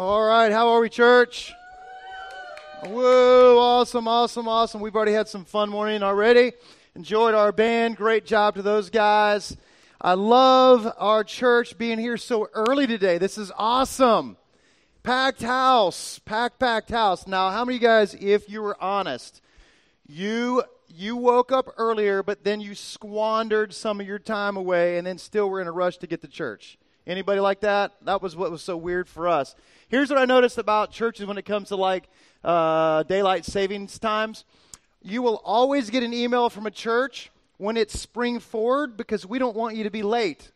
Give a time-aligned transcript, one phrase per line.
[0.00, 1.52] All right, how are we, church?
[2.86, 4.80] Whoa, awesome, awesome, awesome.
[4.80, 6.52] We've already had some fun morning already.
[6.96, 7.98] Enjoyed our band.
[7.98, 9.58] Great job to those guys.
[10.00, 13.18] I love our church being here so early today.
[13.18, 14.38] This is awesome.
[15.02, 17.26] Packed house, packed, packed house.
[17.26, 19.42] Now, how many of you guys, if you were honest,
[20.08, 25.06] you you woke up earlier, but then you squandered some of your time away, and
[25.06, 26.78] then still were in a rush to get to church?
[27.06, 27.92] Anybody like that?
[28.02, 29.54] That was what was so weird for us.
[29.88, 32.08] Here's what I noticed about churches when it comes to like
[32.44, 34.44] uh, daylight savings times.
[35.02, 39.38] You will always get an email from a church when it's spring forward because we
[39.38, 40.52] don't want you to be late.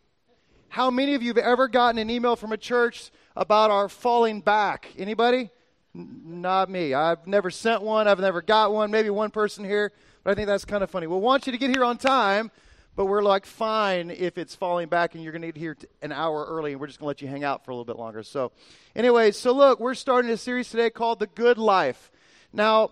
[0.69, 4.41] How many of you have ever gotten an email from a church about our falling
[4.41, 4.89] back?
[4.99, 5.51] Anybody?
[5.95, 6.95] N- not me.
[6.95, 8.07] I've never sent one.
[8.07, 8.91] I've never got one.
[8.91, 9.93] Maybe one person here,
[10.23, 11.07] but I think that's kind of funny.
[11.07, 12.51] We'll want you to get here on time
[12.97, 16.13] but we're like, fine if it's falling back and you're going to get here an
[16.13, 17.99] hour early and we're just going to let you hang out for a little bit
[17.99, 18.23] longer.
[18.23, 18.53] So,
[18.95, 22.11] anyway, so look, we're starting a series today called The Good Life.
[22.53, 22.91] Now,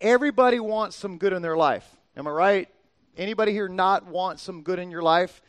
[0.00, 1.86] everybody wants some good in their life.
[2.16, 2.68] Am I right?
[3.16, 5.42] Anybody here not want some good in your life?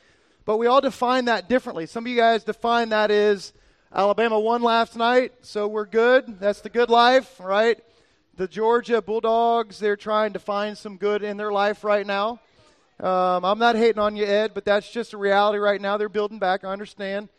[0.44, 1.86] But we all define that differently.
[1.86, 3.54] Some of you guys define that as
[3.94, 6.40] Alabama won last night, so we're good.
[6.40, 7.80] That's the good life, right?
[8.36, 12.40] The Georgia Bulldogs, they're trying to find some good in their life right now.
[13.02, 15.98] Um, I'm not hating on you, Ed, but that's just a reality right now.
[15.98, 17.30] They're building back, I understand.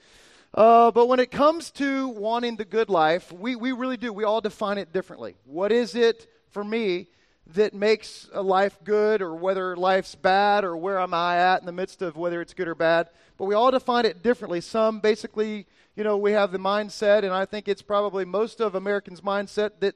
[0.53, 4.13] Uh, but when it comes to wanting the good life, we, we really do.
[4.13, 5.37] We all define it differently.
[5.45, 7.07] What is it for me
[7.55, 11.67] that makes a life good or whether life's bad or where am I at in
[11.67, 13.09] the midst of whether it's good or bad?
[13.39, 14.61] But we all define it differently.
[14.61, 18.75] Some basically, you know, we have the mindset, and I think it's probably most of
[18.75, 19.95] Americans' mindset that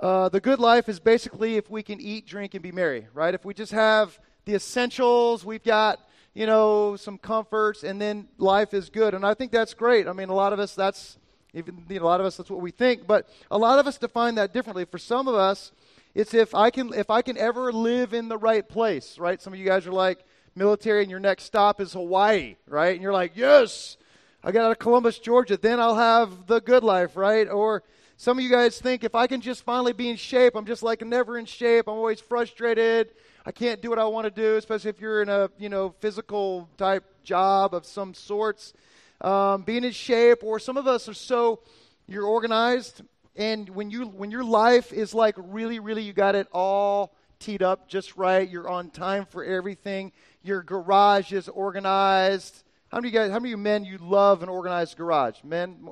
[0.00, 3.34] uh, the good life is basically if we can eat, drink, and be merry, right?
[3.34, 6.00] If we just have the essentials, we've got,
[6.34, 9.14] you know, some comforts, and then life is good.
[9.14, 10.06] And I think that's great.
[10.06, 11.16] I mean, a lot of us, that's,
[11.54, 13.06] even you know, a lot of us, that's what we think.
[13.06, 14.84] But a lot of us define that differently.
[14.84, 15.72] For some of us,
[16.14, 19.40] it's if I can, if I can ever live in the right place, right?
[19.40, 22.94] Some of you guys are like military, and your next stop is Hawaii, right?
[22.94, 23.96] And you're like, yes,
[24.42, 27.48] I got out of Columbus, Georgia, then I'll have the good life, right?
[27.48, 27.82] Or
[28.16, 30.82] some of you guys think if I can just finally be in shape, I'm just
[30.82, 31.88] like never in shape.
[31.88, 33.10] I'm always frustrated.
[33.46, 35.94] I can't do what I want to do, especially if you're in a you know
[36.00, 38.72] physical type job of some sorts.
[39.20, 41.60] Um, being in shape, or some of us are so
[42.06, 43.02] you're organized,
[43.36, 47.62] and when you when your life is like really, really, you got it all teed
[47.62, 48.48] up just right.
[48.48, 50.12] You're on time for everything.
[50.42, 52.62] Your garage is organized.
[52.88, 53.30] How many of you guys?
[53.30, 55.36] How many of you men you love an organized garage?
[55.44, 55.86] Men,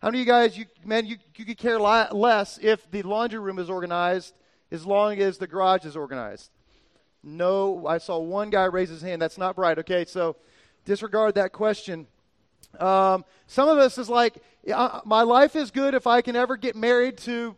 [0.00, 3.40] how many of you guys you men you you could care less if the laundry
[3.40, 4.32] room is organized
[4.70, 6.50] as long as the garage is organized?
[7.24, 9.20] No, I saw one guy raise his hand.
[9.22, 9.78] That's not right.
[9.78, 10.36] Okay, so
[10.84, 12.06] disregard that question.
[12.78, 14.36] Um, some of us is like,
[14.66, 17.56] my life is good if I can ever get married to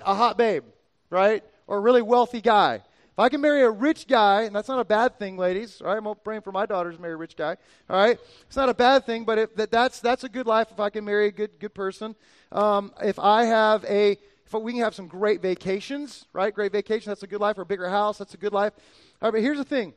[0.00, 0.64] a hot babe,
[1.10, 1.42] right?
[1.66, 2.76] Or a really wealthy guy.
[2.76, 5.98] If I can marry a rich guy, and that's not a bad thing, ladies, right?
[5.98, 7.56] I'm praying for my daughters to marry a rich guy,
[7.90, 8.16] all right?
[8.46, 10.88] It's not a bad thing, but if that, that's, that's a good life if I
[10.88, 12.14] can marry a good, good person.
[12.52, 14.18] Um, if I have a
[14.54, 16.54] if we can have some great vacations, right?
[16.54, 17.58] Great vacation, that's a good life.
[17.58, 18.72] Or a bigger house, that's a good life.
[19.20, 19.94] All right, but here's the thing.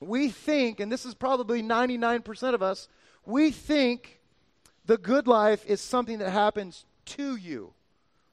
[0.00, 2.88] We think, and this is probably 99% of us,
[3.24, 4.20] we think
[4.86, 7.72] the good life is something that happens to you.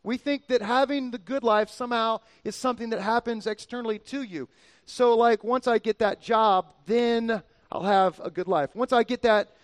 [0.04, 4.50] We think that having the good life somehow is something that happens externally to you.
[4.86, 8.76] So, like, once I get that job, then I'll have a good life.
[8.76, 9.56] Once I get that,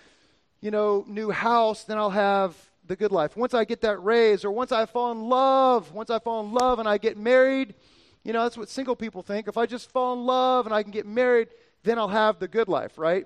[0.62, 2.56] you know, new house, then I'll have
[2.88, 3.36] the good life.
[3.36, 6.54] Once I get that raise, or once I fall in love, once I fall in
[6.54, 7.76] love and I get married,
[8.24, 9.48] you know, that's what single people think.
[9.48, 11.50] If I just fall in love and I can get married,
[11.84, 13.26] then I'll have the good life, right?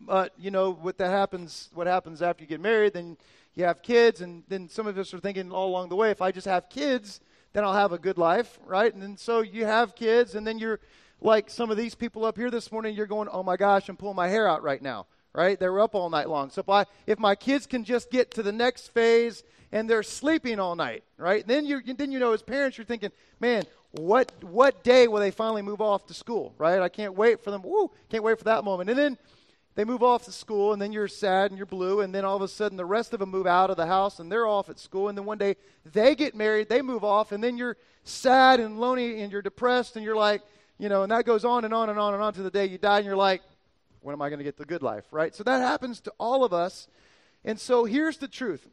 [0.00, 3.16] But, you know, what that happens, what happens after you get married, then
[3.54, 6.20] you have kids, and then some of us are thinking all along the way, if
[6.20, 7.20] I just have kids,
[7.54, 8.92] then I'll have a good life, right?
[8.92, 10.80] And then so you have kids, and then you're
[11.22, 13.96] like some of these people up here this morning, you're going, oh my gosh, I'm
[13.96, 15.60] pulling my hair out right now right?
[15.60, 16.50] They were up all night long.
[16.50, 20.02] So if, I, if my kids can just get to the next phase and they're
[20.02, 21.46] sleeping all night, right?
[21.46, 25.30] Then you then you know as parents you're thinking, man, what what day will they
[25.30, 26.80] finally move off to school, right?
[26.80, 27.62] I can't wait for them.
[27.62, 28.88] Woo, can't wait for that moment.
[28.88, 29.18] And then
[29.74, 32.36] they move off to school, and then you're sad and you're blue, and then all
[32.36, 34.70] of a sudden the rest of them move out of the house and they're off
[34.70, 35.56] at school, and then one day
[35.92, 39.96] they get married, they move off, and then you're sad and lonely and you're depressed,
[39.96, 40.40] and you're like,
[40.78, 42.64] you know, and that goes on and on and on and on to the day
[42.64, 43.42] you die, and you're like,
[44.06, 45.34] when am I going to get the good life, right?
[45.34, 46.86] So that happens to all of us.
[47.44, 48.64] And so here's the truth.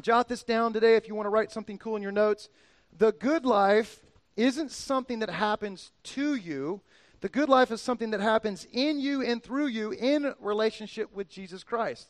[0.00, 2.48] Jot this down today if you want to write something cool in your notes.
[2.96, 4.04] The good life
[4.36, 6.80] isn't something that happens to you.
[7.22, 11.28] The good life is something that happens in you and through you in relationship with
[11.28, 12.06] Jesus Christ.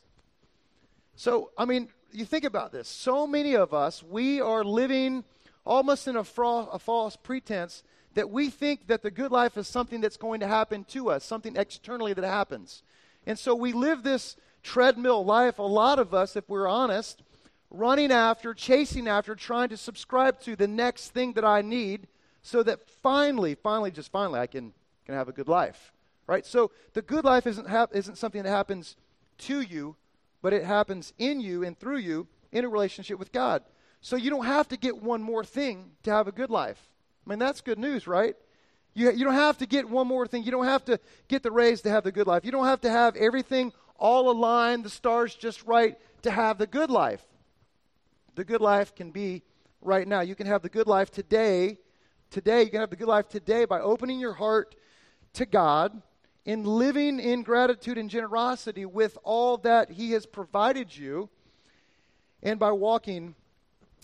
[1.16, 2.86] So, I mean, you think about this.
[2.86, 5.24] So many of us, we are living
[5.64, 7.82] almost in a, fra- a false pretense
[8.14, 11.24] that we think that the good life is something that's going to happen to us,
[11.24, 12.82] something externally that happens.
[13.26, 17.22] And so we live this treadmill life, a lot of us, if we're honest,
[17.70, 22.06] running after, chasing after, trying to subscribe to the next thing that I need
[22.42, 24.72] so that finally, finally, just finally, I can,
[25.06, 25.92] can have a good life.
[26.26, 26.44] Right?
[26.46, 28.96] So the good life isn't, hap- isn't something that happens
[29.38, 29.96] to you,
[30.40, 33.62] but it happens in you and through you in a relationship with God.
[34.00, 36.91] So you don't have to get one more thing to have a good life.
[37.24, 38.36] I mean, that's good news, right?
[38.94, 40.42] You, you don't have to get one more thing.
[40.42, 40.98] You don't have to
[41.28, 42.44] get the raise to have the good life.
[42.44, 46.66] You don't have to have everything all aligned, the stars just right to have the
[46.66, 47.22] good life.
[48.34, 49.42] The good life can be
[49.80, 50.20] right now.
[50.20, 51.78] You can have the good life today.
[52.30, 54.74] Today, you can have the good life today by opening your heart
[55.34, 56.02] to God
[56.44, 61.28] in living in gratitude and generosity with all that He has provided you
[62.42, 63.34] and by walking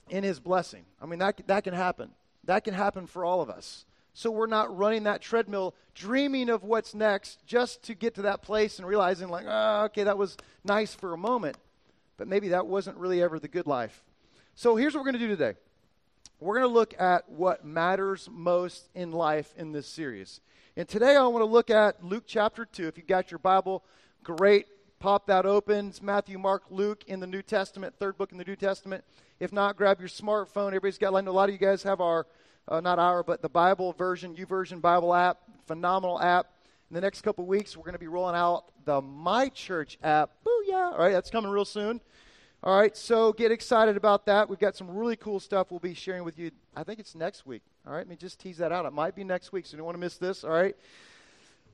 [0.09, 0.85] in His blessing.
[1.03, 2.11] I mean, that, that can happen.
[2.49, 3.85] That can happen for all of us.
[4.15, 8.41] So we're not running that treadmill dreaming of what's next just to get to that
[8.41, 10.35] place and realizing, like, oh, okay, that was
[10.65, 11.59] nice for a moment.
[12.17, 14.03] But maybe that wasn't really ever the good life.
[14.55, 15.59] So here's what we're going to do today
[16.41, 20.41] we're going to look at what matters most in life in this series.
[20.75, 22.89] And today I want to look at Luke chapter 2.
[22.89, 23.85] If you've got your Bible,
[24.25, 24.69] great.
[25.01, 25.91] Pop that open.
[25.91, 29.05] It's Matthew, Mark, Luke in the New Testament, third book in the New Testament.
[29.39, 30.69] If not, grab your smartphone.
[30.69, 32.27] Everybody's got, I know a lot of you guys have our,
[32.67, 35.39] uh, not our, but the Bible version, YouVersion Bible app.
[35.69, 36.49] Phenomenal app.
[36.91, 40.33] In the next couple weeks, we're going to be rolling out the My Church app.
[40.45, 40.93] Booyah!
[40.93, 42.01] All right, that's coming real soon.
[42.65, 44.49] All right, so get excited about that.
[44.49, 46.51] We've got some really cool stuff we'll be sharing with you.
[46.75, 47.63] I think it's next week.
[47.87, 48.85] All right, let me just tease that out.
[48.85, 50.43] It might be next week, so you don't want to miss this.
[50.43, 50.75] All right.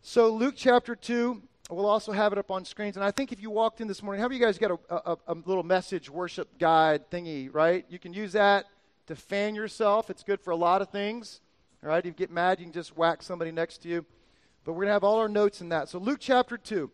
[0.03, 2.97] So, Luke chapter 2, we'll also have it up on screens.
[2.97, 4.95] And I think if you walked in this morning, how have you guys got a,
[4.95, 7.87] a, a little message worship guide thingy, right?
[7.89, 8.67] You can use that
[9.07, 10.11] to fan yourself.
[10.11, 11.41] It's good for a lot of things.
[11.83, 14.05] All right, if you get mad, you can just whack somebody next to you.
[14.65, 15.89] But we're going to have all our notes in that.
[15.91, 16.83] So, Luke chapter 2.
[16.83, 16.91] All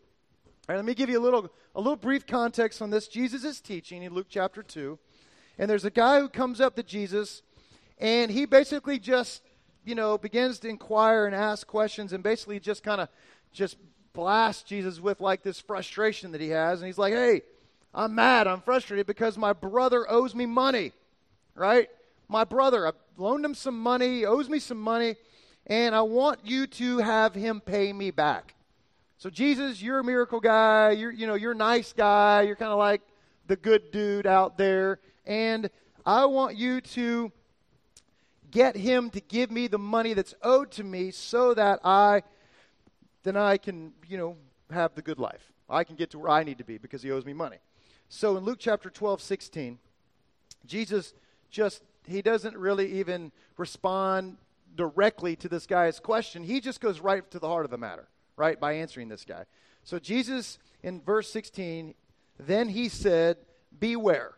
[0.67, 3.07] right, let me give you a little, a little brief context on this.
[3.07, 4.99] Jesus is teaching in Luke chapter 2.
[5.57, 7.41] And there's a guy who comes up to Jesus,
[7.99, 9.43] and he basically just,
[9.85, 13.09] you know, begins to inquire and ask questions and basically just kind of
[13.53, 13.77] just
[14.13, 16.79] blast Jesus with like this frustration that he has.
[16.79, 17.41] And he's like, hey,
[17.93, 18.47] I'm mad.
[18.47, 20.91] I'm frustrated because my brother owes me money,
[21.55, 21.89] right?
[22.27, 25.15] My brother, I loaned him some money, he owes me some money,
[25.67, 28.55] and I want you to have him pay me back.
[29.17, 30.91] So Jesus, you're a miracle guy.
[30.91, 32.41] You're, you know, you're a nice guy.
[32.41, 33.01] You're kind of like
[33.45, 34.99] the good dude out there.
[35.27, 35.69] And
[36.05, 37.31] I want you to
[38.49, 42.23] get him to give me the money that's owed to me so that I
[43.23, 44.37] then I can, you know,
[44.71, 45.51] have the good life.
[45.69, 47.57] I can get to where I need to be because he owes me money.
[48.09, 49.79] So in Luke chapter 12, 16,
[50.65, 51.13] Jesus
[51.49, 54.37] just, he doesn't really even respond
[54.75, 56.43] directly to this guy's question.
[56.43, 59.45] He just goes right to the heart of the matter, right, by answering this guy.
[59.83, 61.93] So Jesus, in verse 16,
[62.39, 63.37] then he said,
[63.79, 64.33] Beware.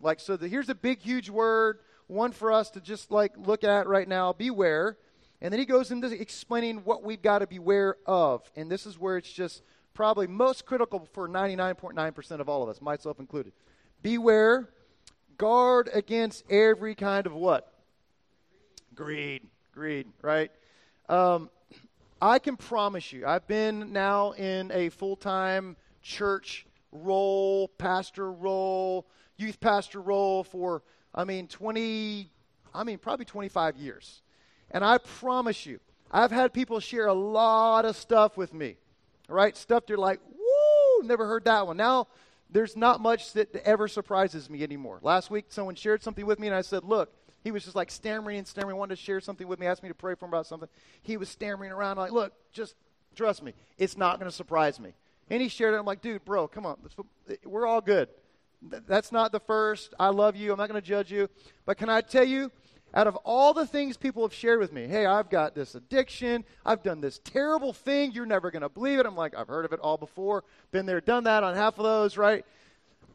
[0.00, 3.64] Like, so the, here's a big, huge word, one for us to just like look
[3.64, 4.32] at right now.
[4.32, 4.98] Beware.
[5.44, 8.50] And then he goes into explaining what we've got to beware of.
[8.56, 12.80] And this is where it's just probably most critical for 99.9% of all of us,
[12.80, 13.52] myself included.
[14.02, 14.70] Beware,
[15.36, 17.74] guard against every kind of what?
[18.94, 19.42] Greed.
[19.74, 20.50] Greed, right?
[21.10, 21.50] Um,
[22.22, 29.06] I can promise you, I've been now in a full time church role, pastor role,
[29.36, 30.82] youth pastor role for,
[31.14, 32.30] I mean, 20,
[32.72, 34.22] I mean, probably 25 years.
[34.74, 38.76] And I promise you, I've had people share a lot of stuff with me,
[39.28, 39.56] right?
[39.56, 41.76] Stuff they're like, woo, never heard that one.
[41.76, 42.08] Now,
[42.50, 44.98] there's not much that ever surprises me anymore.
[45.00, 47.12] Last week, someone shared something with me, and I said, look,
[47.42, 49.88] he was just like stammering and stammering, wanted to share something with me, asked me
[49.88, 50.68] to pray for him about something.
[51.02, 52.74] He was stammering around, like, look, just
[53.14, 54.92] trust me, it's not going to surprise me.
[55.30, 55.78] And he shared it.
[55.78, 56.76] I'm like, dude, bro, come on.
[57.44, 58.08] We're all good.
[58.60, 59.94] That's not the first.
[59.98, 60.52] I love you.
[60.52, 61.28] I'm not going to judge you.
[61.64, 62.50] But can I tell you,
[62.94, 66.44] out of all the things people have shared with me, hey, I've got this addiction,
[66.64, 69.06] I've done this terrible thing, you're never going to believe it.
[69.06, 71.84] I'm like, I've heard of it all before, been there, done that on half of
[71.84, 72.46] those, right?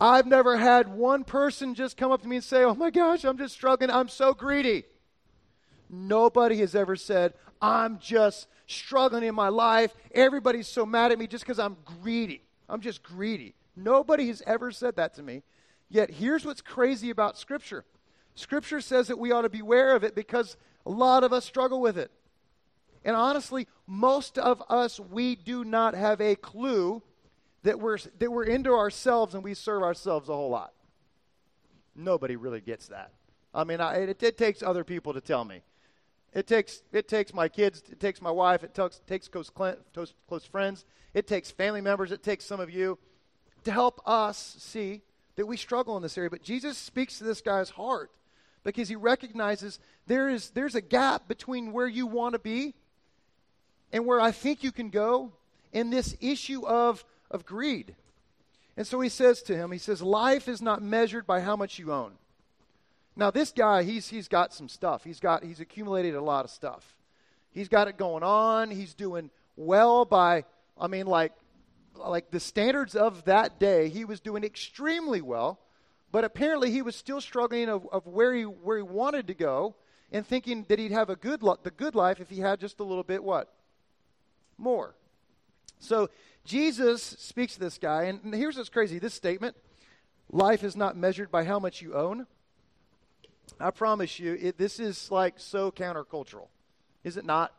[0.02, 3.24] I've never had one person just come up to me and say, oh my gosh,
[3.24, 4.84] I'm just struggling, I'm so greedy.
[5.90, 9.94] Nobody has ever said, I'm just struggling in my life.
[10.14, 12.44] Everybody's so mad at me just because I'm greedy.
[12.68, 13.56] I'm just greedy.
[13.76, 15.42] Nobody has ever said that to me.
[15.90, 17.86] Yet here's what's crazy about Scripture
[18.40, 21.82] Scripture says that we ought to beware of it because a lot of us struggle
[21.82, 22.12] with it.
[23.04, 27.02] And honestly, most of us, we do not have a clue
[27.64, 30.74] that we're, that we're into ourselves and we serve ourselves a whole lot.
[31.96, 33.12] Nobody really gets that.
[33.54, 35.62] I mean, I, it, it takes other people to tell me.
[36.32, 40.14] It takes it takes my kids, it takes my wife, it takes, takes close, close,
[40.28, 43.00] close friends, it takes family members, it takes some of you
[43.64, 45.02] to help us see
[45.38, 46.30] that we struggle in this area.
[46.30, 48.12] But Jesus speaks to this guy's heart
[48.64, 52.74] because he recognizes there is there's a gap between where you want to be
[53.92, 55.32] and where I think you can go
[55.72, 57.96] in this issue of, of greed.
[58.78, 61.80] And so he says to him, he says, Life is not measured by how much
[61.80, 62.14] you own.
[63.16, 65.04] Now, this guy, he's, he's got some stuff.
[65.04, 66.96] He's, got, he's accumulated a lot of stuff.
[67.52, 68.72] He's got it going on.
[68.72, 70.46] He's doing well by,
[70.80, 71.34] I mean, like,
[71.96, 75.60] like the standards of that day, he was doing extremely well.
[76.12, 79.76] But apparently, he was still struggling of, of where, he, where he wanted to go
[80.12, 82.80] and thinking that he'd have a good lo- the good life if he had just
[82.80, 83.54] a little bit what?
[84.58, 84.96] More.
[85.80, 86.10] So
[86.46, 89.56] Jesus speaks to this guy, and here's what's crazy this statement
[90.32, 92.28] life is not measured by how much you own.
[93.60, 96.48] I promise you, it, this is like so countercultural,
[97.04, 97.54] is it not?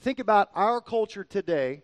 [0.00, 1.82] Think about our culture today,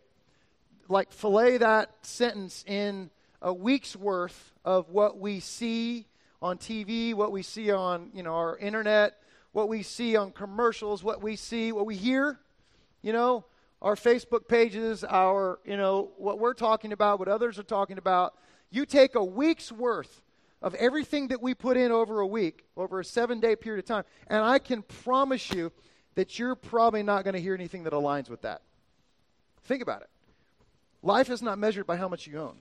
[0.89, 3.11] like fillet that sentence in
[3.43, 6.07] a week's worth of what we see
[6.41, 9.19] on TV, what we see on you know our internet,
[9.53, 12.39] what we see on commercials, what we see, what we hear,
[13.03, 13.45] you know,
[13.83, 18.35] our Facebook pages, our you know what we're talking about, what others are talking about.
[18.71, 20.23] You take a week's worth
[20.63, 23.87] of everything that we put in over a week, over a seven day period of
[23.87, 24.05] time.
[24.29, 25.73] And I can promise you
[26.15, 28.63] that you're probably not going to hear anything that aligns with that.
[29.65, 30.09] Think about it.
[31.03, 32.57] Life is not measured by how much you own.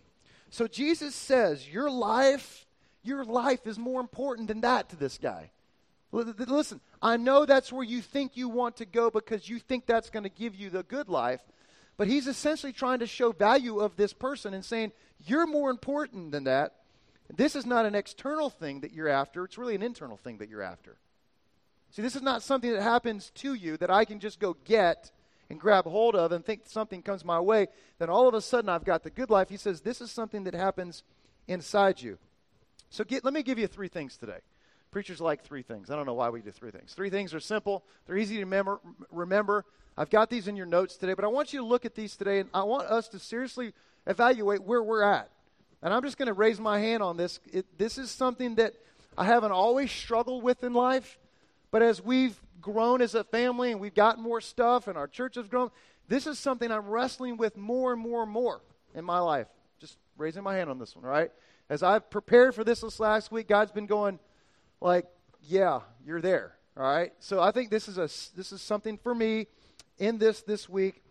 [0.51, 2.67] So Jesus says, Your life,
[3.03, 5.49] your life is more important than that to this guy.
[6.11, 10.09] Listen, I know that's where you think you want to go because you think that's
[10.09, 11.39] going to give you the good life.
[11.95, 14.91] But he's essentially trying to show value of this person and saying,
[15.25, 16.75] You're more important than that.
[17.33, 20.49] This is not an external thing that you're after, it's really an internal thing that
[20.49, 20.97] you're after.
[21.91, 25.11] See, this is not something that happens to you that I can just go get
[25.51, 27.67] and grab hold of and think something comes my way,
[27.99, 29.49] then all of a sudden I've got the good life.
[29.49, 31.03] He says this is something that happens
[31.47, 32.17] inside you.
[32.89, 34.39] So get, let me give you three things today.
[34.91, 35.89] Preachers like three things.
[35.89, 36.93] I don't know why we do three things.
[36.93, 38.79] Three things are simple, they're easy to remember.
[39.11, 39.65] remember.
[39.97, 42.15] I've got these in your notes today, but I want you to look at these
[42.15, 43.73] today, and I want us to seriously
[44.07, 45.29] evaluate where we're at
[45.81, 47.39] and I'm just going to raise my hand on this.
[47.51, 48.73] It, this is something that
[49.17, 51.17] I haven't always struggled with in life,
[51.71, 55.35] but as we've grown as a family and we've got more stuff and our church
[55.35, 55.71] has grown,
[56.07, 58.61] this is something I'm wrestling with more and more and more
[58.95, 59.47] in my life.
[59.79, 61.31] Just raising my hand on this one, right?
[61.69, 64.19] As I've prepared for this this last week, God's been going,
[64.81, 65.05] like,
[65.41, 67.13] yeah, you're there, all right?
[67.19, 69.47] So I think this is a this is something for me
[69.97, 71.01] in this this week,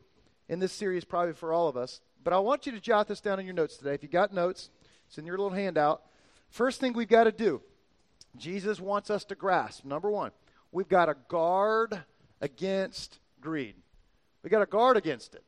[0.49, 2.01] in this series, probably for all of us.
[2.23, 3.95] But I want you to jot this down in your notes today.
[3.95, 4.69] If you got notes,
[5.07, 6.03] it's in your little handout.
[6.51, 7.63] First thing we've got to do,
[8.37, 9.85] Jesus wants us to grasp.
[9.85, 10.33] Number one,
[10.73, 12.03] we've got to guard
[12.41, 13.75] against greed.
[14.43, 15.45] We've got to guard against it.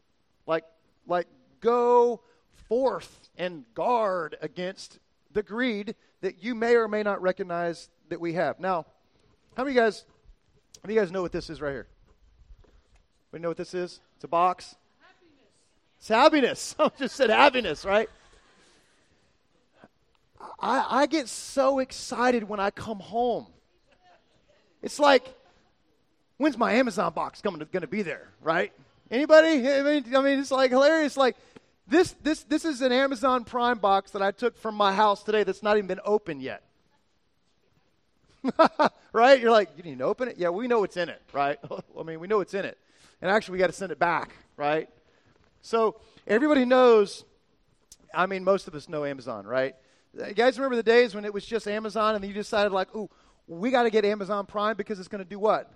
[0.46, 0.64] Like,
[1.06, 1.26] like
[1.60, 2.20] go
[2.68, 4.98] forth and guard against
[5.32, 8.60] the greed that you may or may not recognize that we have.
[8.60, 8.86] Now,
[9.56, 10.04] how many guys,
[10.82, 11.86] how many guys know what this is right here?
[13.30, 14.00] We know what this is?
[14.16, 14.76] It's a box.
[15.98, 16.74] It's happiness.
[16.78, 18.08] I just said happiness, right?
[20.60, 23.46] I, I get so excited when I come home.
[24.82, 25.24] It's like,
[26.36, 28.72] when's my Amazon box coming to, going to be there, right?
[29.10, 29.68] Anybody?
[29.68, 31.16] I mean, I mean, it's like hilarious.
[31.16, 31.36] Like
[31.86, 35.44] this, this, this is an Amazon Prime box that I took from my house today
[35.44, 36.62] that's not even been opened yet.
[39.12, 39.40] right?
[39.40, 40.36] You're like, you need to open it?
[40.38, 41.58] Yeah, we know what's in it, right?
[41.98, 42.78] I mean, we know what's in it.
[43.20, 44.88] And actually, we got to send it back, right?
[45.60, 47.24] So everybody knows,
[48.12, 49.76] I mean, most of us know Amazon, right?
[50.14, 53.08] You guys remember the days when it was just Amazon and you decided, like, ooh,
[53.46, 55.70] we got to get Amazon Prime because it's going to do what?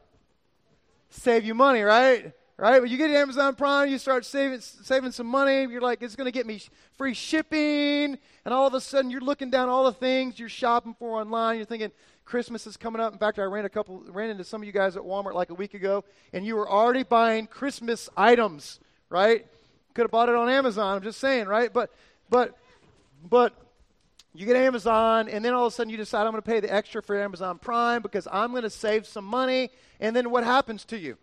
[1.10, 2.32] Save you money, right?
[2.58, 2.80] Right?
[2.80, 5.70] When you get Amazon Prime, you start saving, saving some money.
[5.70, 6.62] You're like, it's going to get me
[6.96, 8.18] free shipping.
[8.44, 11.56] And all of a sudden, you're looking down all the things you're shopping for online.
[11.56, 11.92] You're thinking,
[12.24, 13.12] Christmas is coming up.
[13.12, 15.50] In fact, I ran a couple, ran into some of you guys at Walmart like
[15.50, 18.80] a week ago, and you were already buying Christmas items,
[19.10, 19.46] right?
[19.94, 20.96] Could have bought it on Amazon.
[20.96, 21.72] I'm just saying, right?
[21.72, 21.90] But,
[22.28, 22.56] but,
[23.28, 23.54] but
[24.38, 26.60] you get Amazon, and then all of a sudden you decide I'm going to pay
[26.60, 29.70] the extra for Amazon Prime because I'm going to save some money.
[30.00, 31.16] And then what happens to you?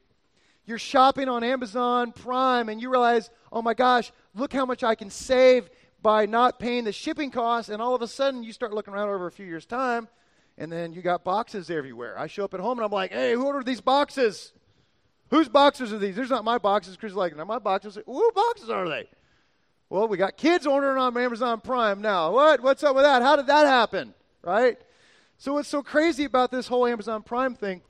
[0.66, 4.96] You're shopping on Amazon Prime, and you realize, oh my gosh, look how much I
[4.96, 5.70] can save
[6.02, 7.70] by not paying the shipping costs.
[7.70, 10.08] And all of a sudden you start looking around over a few years' time,
[10.58, 12.18] and then you got boxes everywhere.
[12.18, 14.54] I show up at home and I'm like, hey, who ordered these boxes?
[15.30, 16.16] Whose boxes are these?
[16.16, 16.96] These are not my boxes.
[16.96, 17.98] Chris is like, not my boxes.
[18.06, 19.10] Who boxes are they?
[19.94, 22.32] Well, we got kids ordering on Amazon Prime now.
[22.32, 22.64] What?
[22.64, 23.22] What's up with that?
[23.22, 24.16] How did that happen?
[24.42, 24.76] Right?
[25.38, 27.84] So what's so crazy about this whole Amazon Prime thing?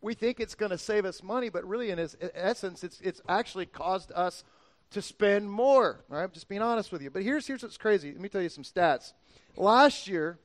[0.00, 3.20] We think it's going to save us money, but really, in its essence, it's it's
[3.28, 4.42] actually caused us
[4.90, 6.00] to spend more.
[6.10, 7.10] I'm just being honest with you.
[7.10, 8.10] But here's here's what's crazy.
[8.10, 9.12] Let me tell you some stats.
[9.56, 10.40] Last year,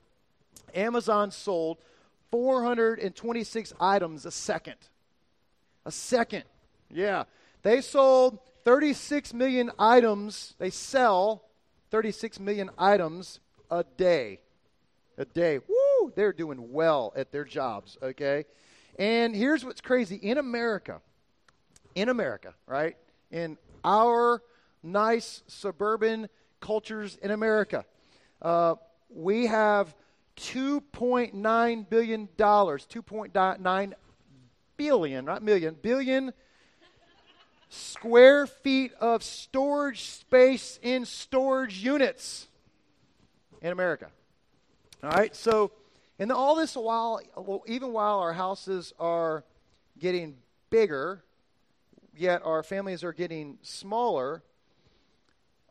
[0.75, 1.79] Amazon sold
[2.29, 4.77] 426 items a second.
[5.87, 6.43] A second.
[6.91, 7.23] Yeah.
[7.63, 10.53] They sold 36 million items.
[10.59, 11.45] They sell
[11.89, 13.39] 36 million items
[13.71, 14.41] a day.
[15.17, 15.59] A day.
[15.59, 16.11] Woo!
[16.13, 18.43] They're doing well at their jobs, okay?
[18.99, 20.99] And here's what's crazy in America,
[21.95, 22.97] in America, right?
[23.31, 24.43] In our
[24.83, 26.27] nice suburban
[26.59, 27.85] cultures in America,
[28.41, 28.75] uh,
[29.09, 29.95] we have
[30.35, 33.93] $2.9 billion, 2.9
[34.75, 36.33] billion, not million, billion
[37.69, 42.47] square feet of storage space in storage units
[43.61, 44.07] in America.
[45.03, 45.71] All right, so
[46.19, 47.21] and all this while,
[47.67, 49.43] even while our houses are
[49.99, 50.35] getting
[50.69, 51.23] bigger,
[52.15, 54.41] yet our families are getting smaller,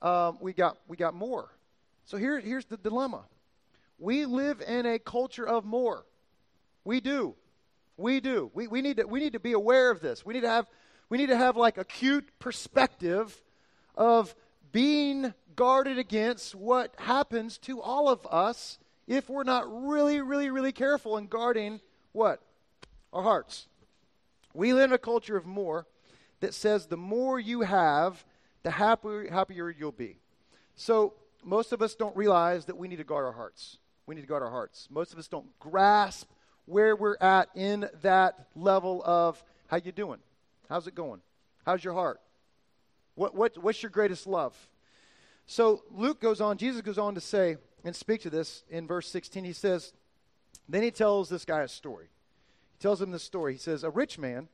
[0.03, 1.51] um, we got we got more.
[2.05, 3.25] So here, here's the dilemma:
[3.99, 6.05] we live in a culture of more.
[6.85, 7.35] We do.
[7.97, 8.51] We do.
[8.55, 10.25] We, we, need to, we need to be aware of this.
[10.25, 10.67] We need to have,
[11.09, 13.43] we need to have like acute perspective
[13.97, 14.35] of
[14.73, 20.73] being guarded against what happens to all of us if we're not really, really, really
[20.73, 21.81] careful in guarding
[22.13, 22.41] what?
[23.13, 23.69] Our hearts.
[24.53, 25.87] We live in a culture of more
[26.41, 28.25] that says the more you have,
[28.63, 30.19] the happier, happier you'll be.
[30.75, 33.79] So most of us don't realize that we need to guard our hearts.
[34.07, 34.89] We need to guard our hearts.
[34.91, 36.29] Most of us don't grasp
[36.67, 40.19] where we're at in that level of how you doing?
[40.69, 41.21] How's it going?
[41.65, 42.21] How's your heart?
[43.15, 44.55] What, what, what's your greatest love?
[45.47, 49.09] So Luke goes on, Jesus goes on to say and speak to this in verse
[49.09, 49.45] 16.
[49.45, 49.93] He says,
[50.69, 52.07] then he tells this guy a story.
[52.73, 53.53] He tells him this story.
[53.55, 54.49] He says, A rich man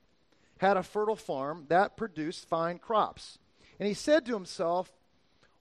[0.58, 3.38] had a fertile farm that produced fine crops.
[3.78, 4.92] And he said to himself,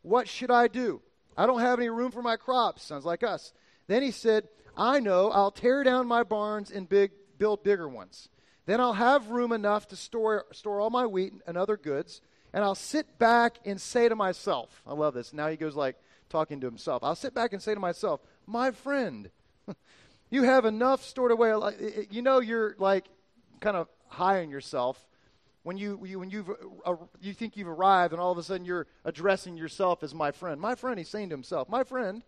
[0.02, 1.02] What should I do?
[1.38, 2.84] I don't have any room for my crops.
[2.84, 3.54] Sounds like us.
[3.88, 4.47] Then he said,
[4.78, 8.30] I know I'll tear down my barns and big, build bigger ones.
[8.65, 12.21] Then I'll have room enough to store, store all my wheat and other goods,
[12.54, 15.34] and I'll sit back and say to myself, I love this.
[15.34, 15.95] Now he goes like
[16.30, 17.04] talking to himself.
[17.04, 19.30] I'll sit back and say to myself, my friend,
[20.30, 21.54] you have enough stored away.
[22.10, 23.06] You know, you're like
[23.60, 25.08] kind of high on yourself
[25.63, 26.50] when you, when you've,
[26.86, 30.32] uh, you think you've arrived, and all of a sudden you're addressing yourself as my
[30.32, 30.60] friend.
[30.60, 32.24] My friend, he's saying to himself, my friend,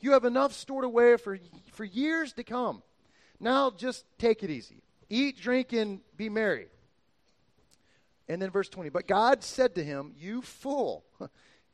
[0.00, 1.38] you have enough stored away for,
[1.72, 2.82] for years to come.
[3.38, 4.82] Now just take it easy.
[5.12, 6.68] Eat, drink, and be merry.
[8.30, 8.88] And then verse 20.
[8.88, 11.04] But God said to him, You fool,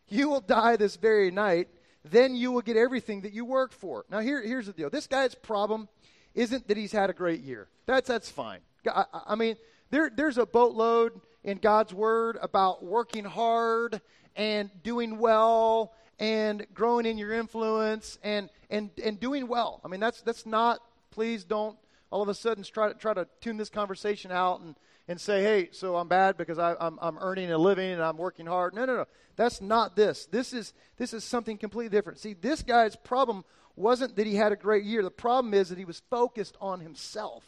[0.09, 1.69] you will die this very night.
[2.05, 4.05] Then you will get everything that you worked for.
[4.11, 4.91] Now, here, here's the deal.
[4.91, 5.89] This guy's problem
[6.35, 7.69] isn't that he's had a great year.
[7.87, 8.59] That's, that's fine.
[8.93, 9.55] I, I mean,
[9.91, 14.01] there, there's a boatload in God's word about working hard
[14.35, 19.81] and doing well and growing in your influence and, and, and doing well.
[19.85, 20.81] I mean, that's, that's not,
[21.13, 21.79] please don't
[22.11, 24.75] all of a sudden try to, try to tune this conversation out and,
[25.09, 28.17] and say, hey, so I'm bad because I, I'm, I'm earning a living and I'm
[28.17, 28.75] working hard.
[28.75, 29.05] No, no, no.
[29.37, 30.27] That's not this.
[30.27, 32.19] This is, this is something completely different.
[32.19, 33.45] See, this guy's problem
[33.77, 35.03] wasn't that he had a great year.
[35.03, 37.45] The problem is that he was focused on himself.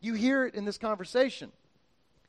[0.00, 1.50] You hear it in this conversation.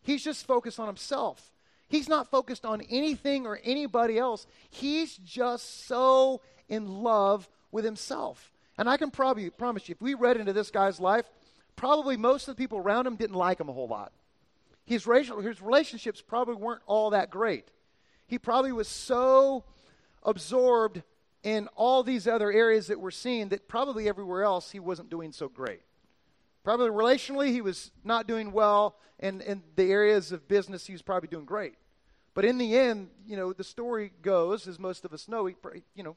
[0.01, 1.51] He's just focused on himself.
[1.87, 4.47] He's not focused on anything or anybody else.
[4.69, 8.51] He's just so in love with himself.
[8.79, 11.25] And I can probably promise you, if we read into this guy's life,
[11.75, 14.13] probably most of the people around him didn't like him a whole lot.
[14.85, 17.67] His, racial, his relationships probably weren't all that great.
[18.25, 19.65] He probably was so
[20.23, 21.03] absorbed
[21.43, 25.33] in all these other areas that we're seeing that probably everywhere else he wasn't doing
[25.33, 25.81] so great.
[26.63, 31.01] Probably relationally, he was not doing well, and in the areas of business, he was
[31.01, 31.73] probably doing great.
[32.33, 35.55] But in the end, you know, the story goes, as most of us know, he,
[35.95, 36.15] you know,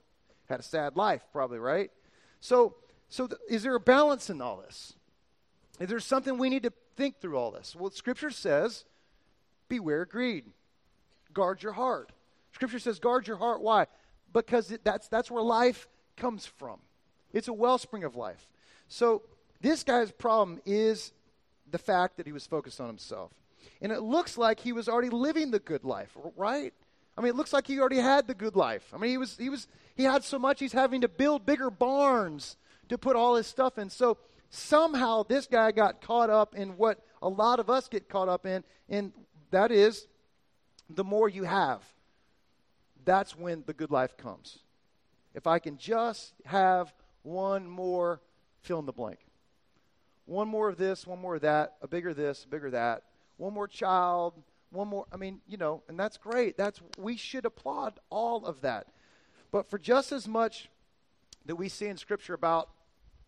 [0.48, 1.90] had a sad life, probably, right?
[2.42, 2.74] So,
[3.09, 4.94] so th- is there a balance in all this?
[5.78, 7.74] Is there something we need to think through all this?
[7.74, 8.85] Well, Scripture says,
[9.68, 10.44] beware greed.
[11.33, 12.11] Guard your heart.
[12.52, 13.62] Scripture says, guard your heart.
[13.62, 13.87] Why?
[14.33, 16.81] Because it, that's, that's where life comes from.
[17.33, 18.48] It's a wellspring of life.
[18.88, 19.22] So,
[19.61, 21.12] this guy's problem is
[21.70, 23.31] the fact that he was focused on himself.
[23.81, 26.74] And it looks like he was already living the good life, right?
[27.16, 28.92] I mean, it looks like he already had the good life.
[28.92, 31.70] I mean, he was he was he had so much he's having to build bigger
[31.70, 32.57] barns
[32.88, 33.90] to put all his stuff in.
[33.90, 34.18] So
[34.51, 38.46] somehow this guy got caught up in what a lot of us get caught up
[38.46, 39.12] in, and
[39.51, 40.07] that is
[40.88, 41.83] the more you have,
[43.05, 44.59] that's when the good life comes.
[45.35, 48.20] If I can just have one more
[48.61, 49.18] fill in the blank.
[50.25, 53.03] One more of this, one more of that, a bigger this, a bigger that,
[53.38, 54.35] one more child,
[54.72, 55.06] one more.
[55.12, 56.56] I mean, you know, and that's great.
[56.56, 58.88] That's we should applaud all of that.
[59.50, 60.68] But for just as much
[61.46, 62.70] that we see in Scripture about,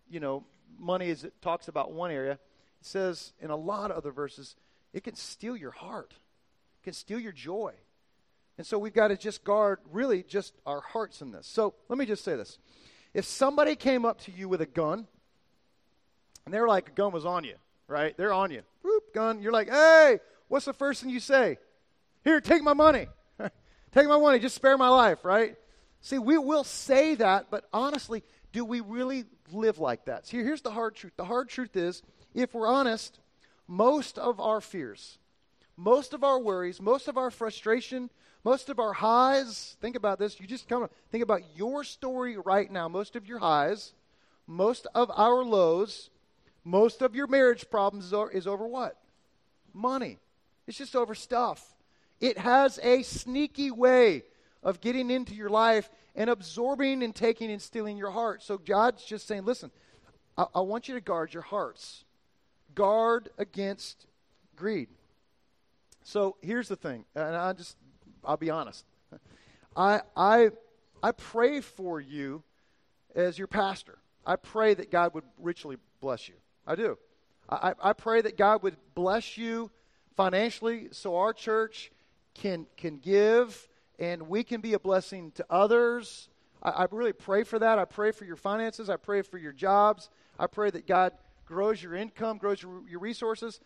[0.09, 0.45] you know,
[0.79, 2.39] money as it talks about one area, it
[2.81, 4.57] says in a lot of other verses,
[4.93, 6.15] it can steal your heart,
[6.81, 7.75] it can steal your joy.
[8.57, 11.47] And so we've got to just guard really just our hearts in this.
[11.47, 12.59] So let me just say this.
[13.13, 15.07] If somebody came up to you with a gun,
[16.45, 17.55] and they're like, a gun was on you,
[17.89, 18.17] right?
[18.17, 18.63] They're on you.
[18.83, 19.43] Whoop, gun.
[19.43, 21.59] You're like, hey, what's the first thing you say?
[22.23, 23.09] Here, take my money.
[23.93, 24.39] take my money.
[24.39, 25.57] Just spare my life, right?
[26.01, 30.27] See, we will say that, but honestly, do we really live like that?
[30.27, 31.13] See, here's the hard truth.
[31.17, 32.03] The hard truth is,
[32.35, 33.19] if we're honest,
[33.67, 35.19] most of our fears,
[35.77, 38.11] most of our worries, most of our frustration,
[38.45, 40.39] most of our highs, think about this.
[40.39, 42.89] You just come think about your story right now.
[42.89, 43.95] Most of your highs,
[44.47, 46.11] most of our lows,
[46.65, 48.99] most of your marriage problems is over, is over what?
[49.73, 50.19] Money.
[50.67, 51.75] It's just over stuff.
[52.21, 54.23] It has a sneaky way
[54.63, 58.43] of getting into your life and absorbing and taking and stealing your heart.
[58.43, 59.71] So God's just saying, listen,
[60.39, 62.05] I, I want you to guard your hearts.
[62.75, 64.07] Guard against
[64.57, 64.89] greed.
[66.03, 67.77] So here's the thing, and I just
[68.25, 68.85] I'll be honest.
[69.77, 70.51] I, I,
[71.03, 72.43] I pray for you
[73.15, 73.99] as your pastor.
[74.27, 76.35] I pray that God would richly bless you.
[76.67, 76.99] I do.
[77.49, 79.71] I, I pray that God would bless you
[80.17, 81.91] financially so our church
[82.35, 86.29] can, can give and we can be a blessing to others.
[86.63, 87.79] I, I really pray for that.
[87.79, 88.91] I pray for your finances.
[88.91, 90.11] I pray for your jobs.
[90.39, 91.13] I pray that God
[91.47, 93.61] grows your income, grows your, your resources.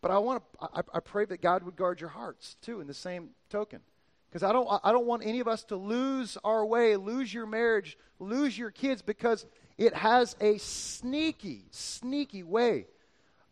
[0.00, 2.86] But I want to, I, I pray that God would guard your hearts too in
[2.86, 3.80] the same token.
[4.28, 7.46] Because I don't, I don't want any of us to lose our way, lose your
[7.46, 9.44] marriage, lose your kids, because
[9.76, 12.86] it has a sneaky, sneaky way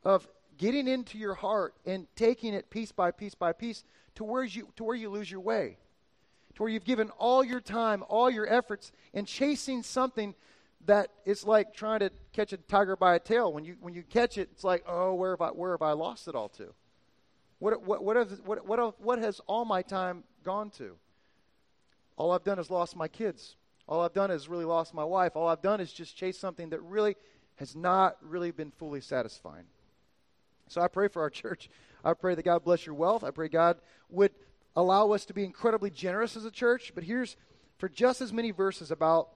[0.04, 3.84] of getting into your heart and taking it piece by piece by piece
[4.16, 5.78] to where you, to where you lose your way.
[6.56, 10.34] To where you've given all your time, all your efforts in chasing something
[10.86, 13.52] that it's like trying to catch a tiger by a tail.
[13.52, 15.92] When you when you catch it, it's like, oh, where have I where have I
[15.92, 16.74] lost it all to?
[17.58, 20.96] What what what, have, what, what, what has all my time gone to?
[22.16, 23.56] All I've done is lost my kids.
[23.86, 25.36] All I've done is really lost my wife.
[25.36, 27.16] All I've done is just chase something that really
[27.56, 29.64] has not really been fully satisfying.
[30.68, 31.68] So I pray for our church.
[32.04, 33.24] I pray that God bless your wealth.
[33.24, 33.78] I pray God
[34.08, 34.32] would
[34.76, 36.92] allow us to be incredibly generous as a church.
[36.94, 37.36] But here's
[37.78, 39.30] for just as many verses about,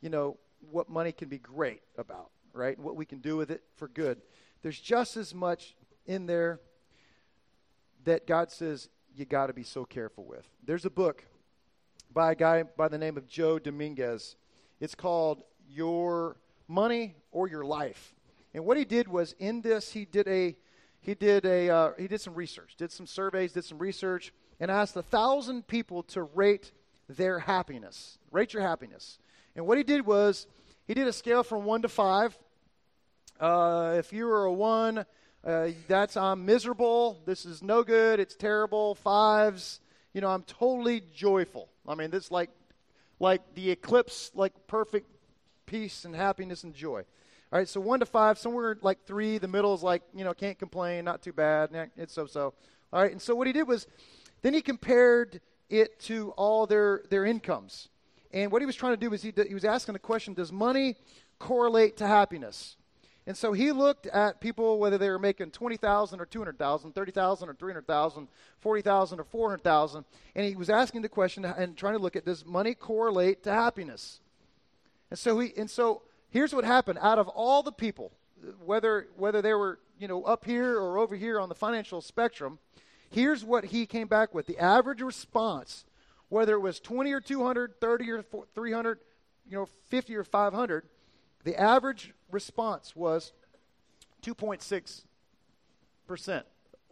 [0.00, 0.38] you know,
[0.70, 2.78] what money can be great about, right?
[2.78, 4.20] What we can do with it for good.
[4.62, 6.60] There's just as much in there
[8.04, 10.46] that God says you got to be so careful with.
[10.64, 11.24] There's a book
[12.12, 14.36] by a guy by the name of Joe Dominguez.
[14.80, 16.36] It's called Your
[16.68, 18.14] Money or Your Life.
[18.56, 20.56] And what he did was in this he did a
[21.02, 24.70] he did a uh, he did some research, did some surveys, did some research, and
[24.70, 26.72] asked a thousand people to rate
[27.06, 28.16] their happiness.
[28.30, 29.18] Rate your happiness.
[29.54, 30.46] And what he did was
[30.86, 32.36] he did a scale from one to five.
[33.38, 35.04] Uh, if you were a one,
[35.44, 37.20] uh, that's I'm miserable.
[37.26, 38.20] This is no good.
[38.20, 38.94] It's terrible.
[38.94, 39.80] Fives,
[40.14, 41.68] you know, I'm totally joyful.
[41.86, 42.48] I mean, this like
[43.20, 45.10] like the eclipse, like perfect
[45.66, 47.04] peace and happiness and joy.
[47.52, 49.38] All right, so one to five, somewhere like three.
[49.38, 51.90] The middle is like you know, can't complain, not too bad.
[51.96, 52.54] It's so so.
[52.92, 53.86] All right, and so what he did was,
[54.42, 57.88] then he compared it to all their their incomes.
[58.32, 60.50] And what he was trying to do was he, he was asking the question Does
[60.50, 60.96] money
[61.38, 62.76] correlate to happiness?
[63.28, 67.54] And so he looked at people, whether they were making 20,000 or 200,000, 30,000 or
[67.54, 68.28] 300,000,
[68.60, 70.04] 40,000 or 400,000,
[70.36, 73.52] and he was asking the question and trying to look at does money correlate to
[73.52, 74.20] happiness?
[75.10, 78.12] And so he and so here's what happened out of all the people,
[78.64, 82.58] whether whether they were, you know, up here or over here on the financial spectrum,
[83.10, 84.46] here's what he came back with.
[84.46, 85.84] The average response
[86.28, 88.98] whether it was 20 or 200, 30 or 300,
[89.48, 90.84] you know, 50 or 500,
[91.44, 93.32] the average response was
[94.22, 96.42] 2.6%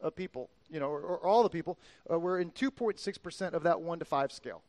[0.01, 1.79] of people, you know, or, or all the people
[2.11, 4.62] uh, were in 2.6% of that 1 to 5 scale.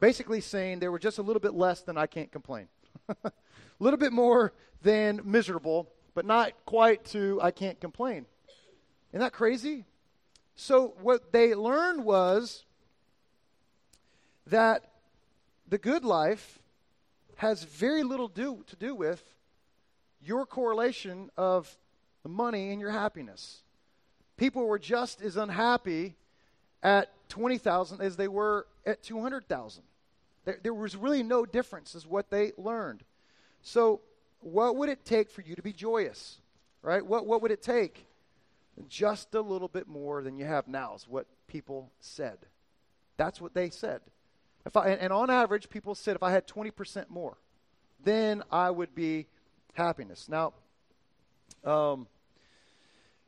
[0.00, 2.68] Basically saying they were just a little bit less than I can't complain.
[3.08, 3.32] A
[3.78, 8.26] little bit more than miserable, but not quite to I can't complain.
[9.12, 9.84] Isn't that crazy?
[10.56, 12.64] So what they learned was
[14.46, 14.84] that
[15.68, 16.58] the good life
[17.36, 19.22] has very little do, to do with
[20.20, 21.76] your correlation of
[22.22, 23.62] the money and your happiness.
[24.36, 26.16] People were just as unhappy
[26.82, 29.82] at 20,000 as they were at 200,000.
[30.48, 33.04] There, there was really no difference, is what they learned.
[33.60, 34.00] So,
[34.40, 36.38] what would it take for you to be joyous?
[36.80, 37.04] Right?
[37.04, 38.06] What, what would it take?
[38.88, 42.38] Just a little bit more than you have now, is what people said.
[43.18, 44.00] That's what they said.
[44.64, 47.36] If I, and, and on average, people said if I had 20% more,
[48.02, 49.26] then I would be
[49.74, 50.30] happiness.
[50.30, 50.54] Now,
[51.62, 52.06] um,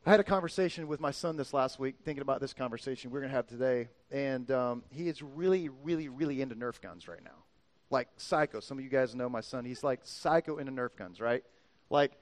[0.06, 3.20] I had a conversation with my son this last week, thinking about this conversation we're
[3.20, 7.22] going to have today, and um, he is really, really, really into Nerf guns right
[7.22, 7.44] now,
[7.90, 8.60] like psycho.
[8.60, 11.44] Some of you guys know my son; he's like psycho into Nerf guns, right?
[11.90, 12.12] Like,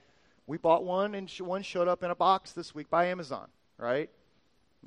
[0.45, 3.47] we bought one, and sh- one showed up in a box this week by Amazon,
[3.77, 4.09] right?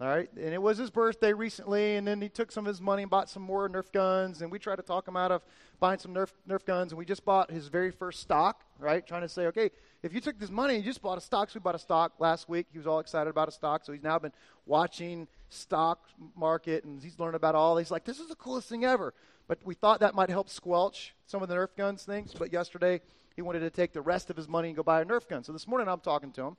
[0.00, 2.80] All right, and it was his birthday recently, and then he took some of his
[2.80, 5.44] money and bought some more Nerf guns, and we tried to talk him out of
[5.80, 9.06] buying some Nerf Nerf guns, and we just bought his very first stock, right?
[9.06, 9.70] Trying to say, okay,
[10.02, 11.78] if you took this money and you just bought a stock, so we bought a
[11.78, 12.68] stock last week.
[12.72, 14.32] He was all excited about a stock, so he's now been
[14.64, 17.76] watching stock market, and he's learned about all.
[17.76, 19.12] He's like, this is the coolest thing ever.
[19.46, 22.32] But we thought that might help squelch some of the Nerf guns things.
[22.32, 23.02] But yesterday
[23.36, 25.44] he wanted to take the rest of his money and go buy a Nerf gun.
[25.44, 26.56] So this morning I'm talking to him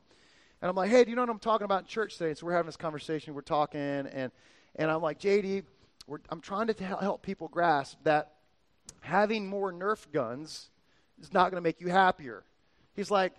[0.63, 2.33] and I'm like, hey, do you know what I'm talking about in church today?
[2.35, 4.31] So we're having this conversation, we're talking, and,
[4.77, 5.63] and I'm like, JD,
[6.29, 8.35] I'm trying to help people grasp that
[9.01, 10.69] having more Nerf guns
[11.21, 12.45] is not going to make you happier.
[12.95, 13.33] He's like,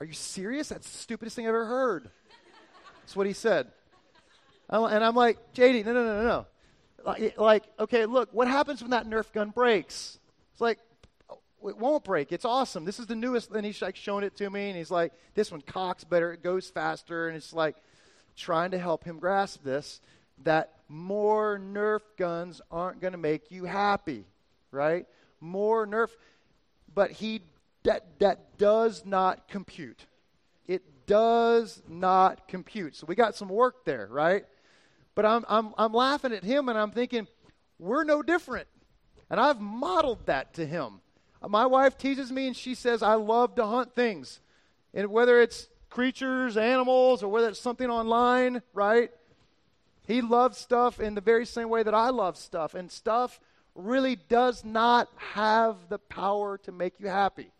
[0.00, 0.70] are you serious?
[0.70, 2.08] That's the stupidest thing I've ever heard.
[3.02, 3.66] That's what he said.
[4.70, 6.46] And I'm like, JD, no, no, no, no,
[7.04, 7.30] no.
[7.36, 10.18] Like, okay, look, what happens when that Nerf gun breaks?
[10.52, 10.78] It's like,
[11.66, 12.32] it won't break.
[12.32, 12.84] It's awesome.
[12.84, 13.50] This is the newest.
[13.50, 16.32] And he's like showing it to me, and he's like, this one cocks better.
[16.32, 17.76] It goes faster, and it's like
[18.36, 20.00] trying to help him grasp this
[20.44, 24.24] that more Nerf guns aren't going to make you happy,
[24.70, 25.06] right?
[25.40, 26.10] More Nerf,
[26.94, 27.42] but he
[27.84, 30.06] that that does not compute.
[30.66, 32.96] It does not compute.
[32.96, 34.44] So we got some work there, right?
[35.14, 37.26] But I'm I'm I'm laughing at him, and I'm thinking
[37.78, 38.68] we're no different,
[39.28, 41.00] and I've modeled that to him.
[41.48, 44.40] My wife teases me and she says, I love to hunt things.
[44.92, 49.10] And whether it's creatures, animals, or whether it's something online, right?
[50.06, 52.74] He loves stuff in the very same way that I love stuff.
[52.74, 53.40] And stuff
[53.74, 57.52] really does not have the power to make you happy,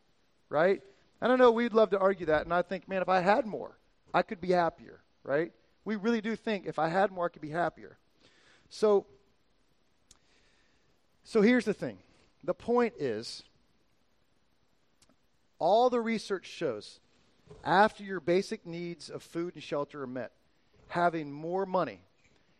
[0.48, 0.82] right?
[1.22, 2.44] I don't know, we'd love to argue that.
[2.44, 3.78] And I think, man, if I had more,
[4.12, 5.52] I could be happier, right?
[5.84, 7.98] We really do think if I had more, I could be happier.
[8.68, 9.06] So,
[11.24, 11.98] so here's the thing.
[12.44, 13.42] The point is,
[15.60, 16.98] all the research shows
[17.62, 20.32] after your basic needs of food and shelter are met,
[20.88, 22.00] having more money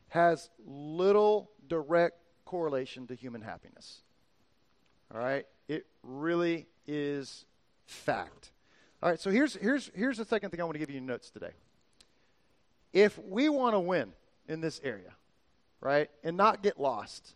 [0.09, 4.03] has little direct correlation to human happiness.
[5.13, 5.47] All right?
[5.69, 7.45] It really is
[7.87, 8.53] fact.
[9.03, 11.31] All right, so here's, here's, here's the second thing I want to give you notes
[11.31, 11.53] today.
[12.93, 14.13] If we want to win
[14.49, 15.15] in this area,
[15.81, 17.35] right, and not get lost,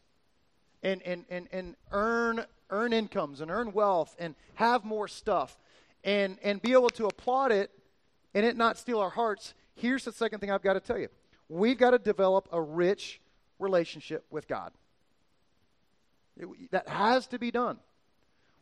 [0.83, 5.59] and, and, and, and earn earn incomes and earn wealth and have more stuff
[6.03, 7.71] and, and be able to applaud it
[8.35, 11.09] and it not steal our hearts, here's the second thing I've got to tell you.
[11.49, 13.21] We've got to develop a rich
[13.59, 14.73] relationship with God.
[16.37, 17.79] It, that has to be done.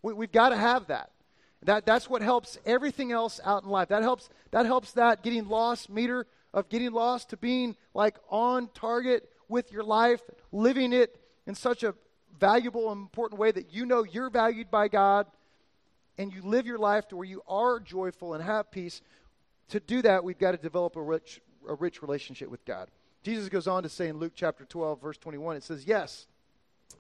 [0.03, 1.11] We, we've got to have that.
[1.63, 3.89] That, that's what helps everything else out in life.
[3.89, 8.69] That helps, that helps that getting lost meter of getting lost to being like on
[8.75, 11.95] target with your life, living it in such a
[12.43, 15.29] valuable and important way that you know you're valued by God
[16.19, 19.01] and you live your life to where you are joyful and have peace,
[19.69, 22.89] to do that, we've got to develop a rich, a rich relationship with God.
[23.23, 26.27] Jesus goes on to say in Luke chapter 12, verse 21, it says, Yes,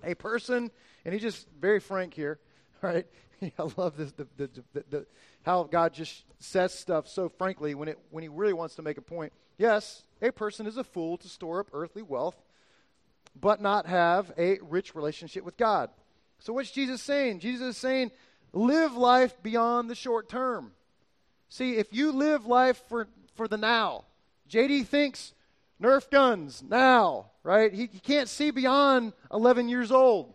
[0.04, 0.70] a person,
[1.04, 2.38] and he's just very frank here,
[2.80, 3.04] right?
[3.42, 5.06] I love this, the, the, the, the,
[5.42, 8.96] how God just says stuff so frankly when, it, when he really wants to make
[8.96, 9.32] a point.
[9.58, 12.36] Yes, a person is a fool to store up earthly wealth
[13.38, 15.90] but not have a rich relationship with God.
[16.38, 17.40] So, what's Jesus saying?
[17.40, 18.10] Jesus is saying,
[18.52, 20.72] live life beyond the short term.
[21.48, 24.04] See, if you live life for, for the now,
[24.50, 25.34] JD thinks
[25.82, 27.72] Nerf guns now, right?
[27.72, 30.34] He, he can't see beyond 11 years old.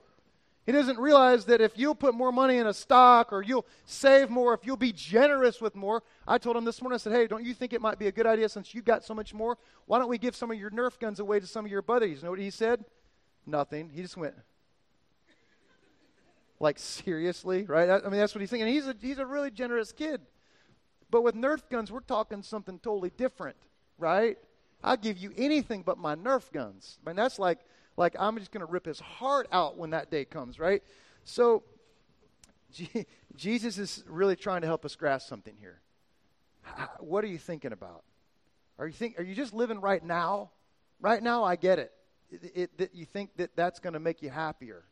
[0.68, 4.30] He doesn't realize that if you'll put more money in a stock or you'll save
[4.30, 6.04] more, if you'll be generous with more.
[6.28, 8.12] I told him this morning, I said, hey, don't you think it might be a
[8.12, 9.58] good idea since you've got so much more?
[9.86, 12.18] Why don't we give some of your Nerf guns away to some of your buddies?
[12.18, 12.84] You know what he said?
[13.46, 13.90] Nothing.
[13.96, 14.34] He just went,
[16.60, 17.90] like, seriously, right?
[17.90, 18.68] I mean, that's what he's thinking.
[18.68, 20.20] He's a, he's a really generous kid.
[21.10, 23.56] But with Nerf guns, we're talking something totally different,
[23.98, 24.38] right?
[24.84, 27.00] I'll give you anything but my Nerf guns.
[27.06, 27.60] I mean, that's like
[27.98, 30.84] like I'm just going to rip his heart out when that day comes, right?
[31.24, 31.64] So
[32.72, 33.06] G-
[33.36, 35.82] Jesus is really trying to help us grasp something here.
[37.00, 38.04] what are you thinking about?
[38.80, 40.52] Are you think are you just living right now?
[41.00, 41.92] Right now, I get it.
[42.30, 44.84] It, it, that you think that that's going to make you happier.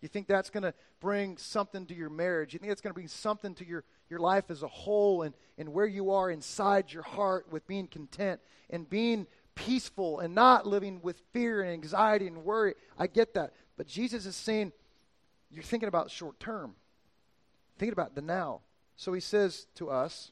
[0.00, 2.52] You think that's going to bring something to your marriage?
[2.52, 5.32] You think it's going to bring something to your, your life as a whole and,
[5.58, 10.66] and where you are inside your heart with being content and being peaceful and not
[10.66, 12.74] living with fear and anxiety and worry?
[12.98, 13.52] I get that.
[13.76, 14.72] But Jesus is saying,
[15.50, 16.74] you're thinking about short term,
[17.78, 18.60] thinking about the now.
[18.96, 20.30] So he says to us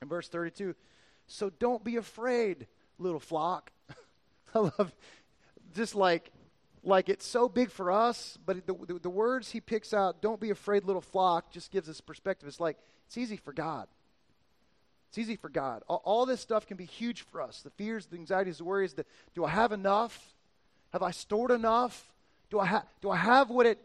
[0.00, 0.74] in verse 32
[1.26, 2.66] So don't be afraid,
[2.98, 3.72] little flock.
[4.54, 4.94] I love
[5.74, 6.30] just like
[6.84, 10.40] like it's so big for us, but the, the, the, words he picks out, don't
[10.40, 12.48] be afraid, little flock, just gives us perspective.
[12.48, 13.86] It's like, it's easy for God.
[15.12, 15.82] It's easy for God.
[15.88, 18.94] All, all this stuff can be huge for us the fears, the anxieties, the worries.
[18.94, 20.18] The, do I have enough?
[20.94, 22.10] Have I stored enough?
[22.48, 23.78] Do I, ha- do I have what it,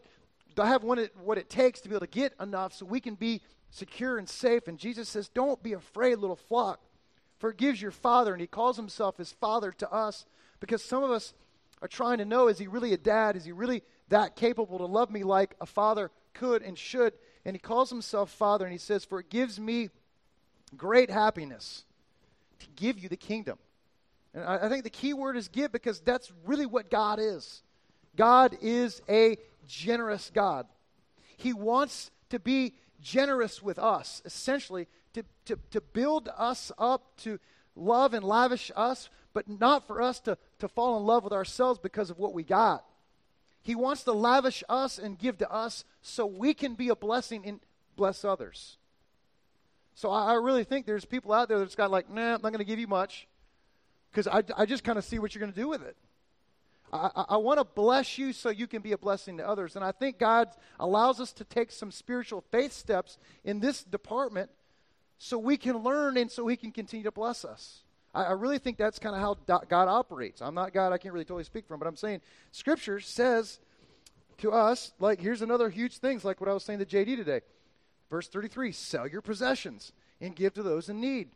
[0.56, 2.86] do I have what it, what it takes to be able to get enough so
[2.86, 4.68] we can be secure and safe?
[4.68, 6.80] And Jesus says, don't be afraid, little flock,
[7.36, 10.24] for it gives your Father, and he calls himself his Father to us
[10.60, 11.34] because some of us
[11.82, 13.36] are trying to know is he really a dad?
[13.36, 17.12] Is he really that capable to love me like a father could and should?
[17.44, 19.90] And he calls himself Father, and he says, For it gives me
[20.76, 21.84] great happiness
[22.60, 23.58] to give you the kingdom.
[24.34, 27.62] And I, I think the key word is give because that's really what God is.
[28.16, 30.66] God is a generous God.
[31.36, 37.38] He wants to be generous with us, essentially, to, to, to build us up, to
[37.76, 41.78] love and lavish us, but not for us to, to fall in love with ourselves
[41.78, 42.84] because of what we got.
[43.62, 47.46] He wants to lavish us and give to us so we can be a blessing
[47.46, 47.60] and
[47.96, 48.77] bless others.
[49.98, 52.52] So I, I really think there's people out there that's got like, nah, I'm not
[52.52, 53.26] going to give you much
[54.12, 55.96] because I, I just kind of see what you're going to do with it.
[56.92, 59.74] I, I, want to bless you so you can be a blessing to others.
[59.74, 64.50] And I think God allows us to take some spiritual faith steps in this department
[65.18, 67.80] so we can learn and so He can continue to bless us.
[68.14, 70.40] I, I really think that's kind of how God operates.
[70.40, 72.20] I'm not God, I can't really totally speak for him, but I'm saying
[72.52, 73.58] Scripture says
[74.38, 77.40] to us, like, here's another huge thing, like what I was saying to JD today.
[78.10, 81.28] Verse 33 sell your possessions and give to those in need.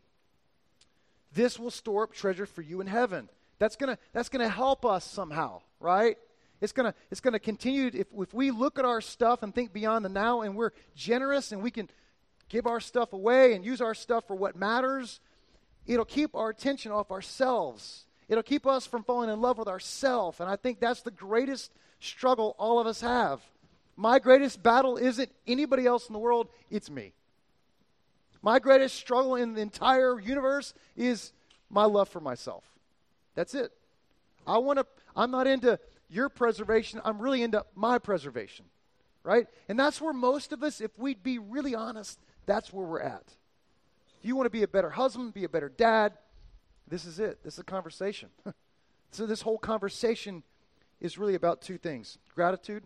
[1.33, 3.29] This will store up treasure for you in heaven.
[3.59, 6.17] That's going to that's gonna help us somehow, right?
[6.61, 7.89] It's going to it's gonna continue.
[7.93, 11.51] If, if we look at our stuff and think beyond the now and we're generous
[11.51, 11.89] and we can
[12.49, 15.19] give our stuff away and use our stuff for what matters,
[15.85, 18.05] it'll keep our attention off ourselves.
[18.29, 20.39] It'll keep us from falling in love with ourselves.
[20.39, 23.41] And I think that's the greatest struggle all of us have.
[23.95, 27.13] My greatest battle isn't anybody else in the world, it's me.
[28.41, 31.31] My greatest struggle in the entire universe is
[31.69, 32.63] my love for myself.
[33.35, 33.71] That's it.
[34.45, 35.79] I want to I'm not into
[36.09, 38.65] your preservation, I'm really into my preservation.
[39.23, 39.47] Right?
[39.69, 43.23] And that's where most of us if we'd be really honest, that's where we're at.
[44.21, 46.13] You want to be a better husband, be a better dad,
[46.87, 47.43] this is it.
[47.43, 48.29] This is a conversation.
[49.11, 50.43] so, this whole conversation
[50.99, 52.83] is really about two things gratitude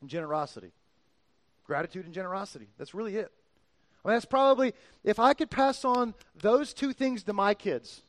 [0.00, 0.72] and generosity.
[1.66, 2.68] Gratitude and generosity.
[2.78, 3.30] That's really it.
[4.04, 8.02] I mean, that's probably, if I could pass on those two things to my kids,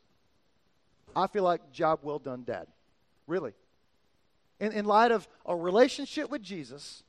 [1.15, 2.67] I feel like job well done, dad.
[3.28, 3.54] Really.
[4.60, 7.04] In, in light of a relationship with Jesus,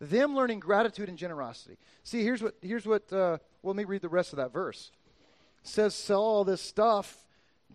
[0.00, 1.76] them learning gratitude and generosity.
[2.02, 4.90] See, here's what, here's what uh, well, let me read the rest of that verse.
[5.62, 7.24] It says, sell all this stuff,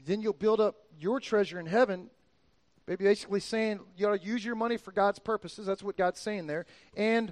[0.05, 2.09] then you'll build up your treasure in heaven.
[2.89, 5.67] Maybe basically saying you to use your money for God's purposes.
[5.67, 6.65] That's what God's saying there.
[6.97, 7.31] And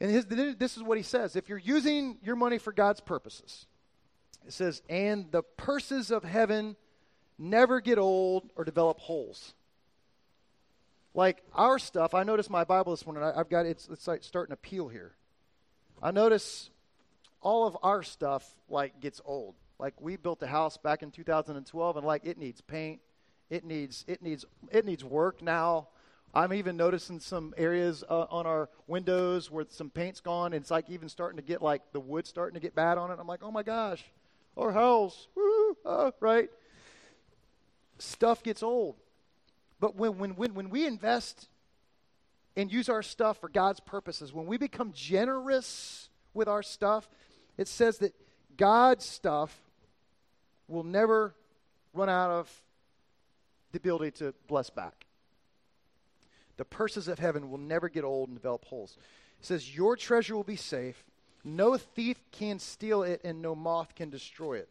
[0.00, 3.66] and his, this is what he says: if you're using your money for God's purposes,
[4.44, 6.74] it says, and the purses of heaven
[7.38, 9.54] never get old or develop holes.
[11.14, 13.22] Like our stuff, I noticed my Bible this morning.
[13.22, 15.12] I, have got it's, it's like starting to peel here.
[16.02, 16.70] I notice
[17.40, 19.54] all of our stuff like gets old.
[19.78, 23.00] Like we built a house back in 2012 and like it needs paint.
[23.52, 25.88] It needs it needs it needs work now.
[26.32, 30.70] I'm even noticing some areas uh, on our windows where some paint's gone and it's
[30.70, 33.18] like even starting to get like the wood starting to get bad on it.
[33.20, 34.02] I'm like, "Oh my gosh.
[34.56, 35.28] Our house."
[35.84, 36.48] Uh, right?
[37.98, 38.96] Stuff gets old.
[39.80, 41.48] But when when when when we invest
[42.56, 47.06] and use our stuff for God's purposes, when we become generous with our stuff,
[47.58, 48.14] it says that
[48.56, 49.60] God's stuff
[50.68, 51.34] will never
[51.92, 52.62] run out of
[53.72, 55.06] the ability to bless back.
[56.56, 58.96] The purses of heaven will never get old and develop holes.
[59.40, 61.04] It says, Your treasure will be safe.
[61.44, 64.68] No thief can steal it, and no moth can destroy it.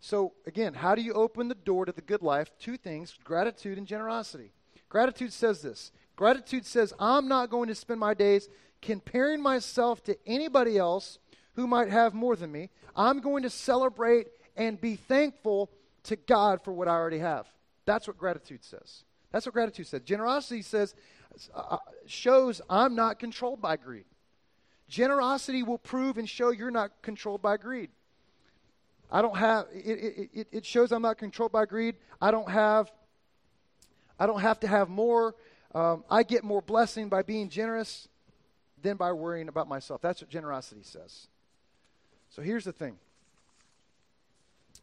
[0.00, 2.50] So, again, how do you open the door to the good life?
[2.58, 4.52] Two things gratitude and generosity.
[4.88, 8.48] Gratitude says this Gratitude says, I'm not going to spend my days
[8.82, 11.18] comparing myself to anybody else
[11.54, 12.70] who might have more than me.
[12.96, 15.70] I'm going to celebrate and be thankful
[16.04, 17.46] to God for what I already have.
[17.90, 19.02] That's what gratitude says.
[19.32, 20.02] That's what gratitude says.
[20.02, 20.94] Generosity says,
[21.52, 24.04] uh, shows I'm not controlled by greed.
[24.88, 27.90] Generosity will prove and show you're not controlled by greed.
[29.10, 31.96] I don't have it, it, it shows I'm not controlled by greed.
[32.20, 32.92] I don't have
[34.20, 35.34] I don't have to have more.
[35.74, 38.06] Um, I get more blessing by being generous
[38.82, 40.00] than by worrying about myself.
[40.00, 41.26] That's what generosity says.
[42.28, 42.98] So here's the thing.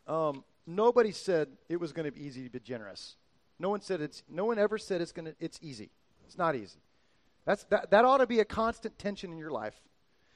[0.07, 3.15] Um, nobody said it was going to be easy to be generous.
[3.57, 4.21] No one said it's.
[4.29, 5.35] No one ever said it's going to.
[5.39, 5.89] It's easy.
[6.25, 6.79] It's not easy.
[7.45, 7.89] That's that.
[7.91, 9.75] That ought to be a constant tension in your life.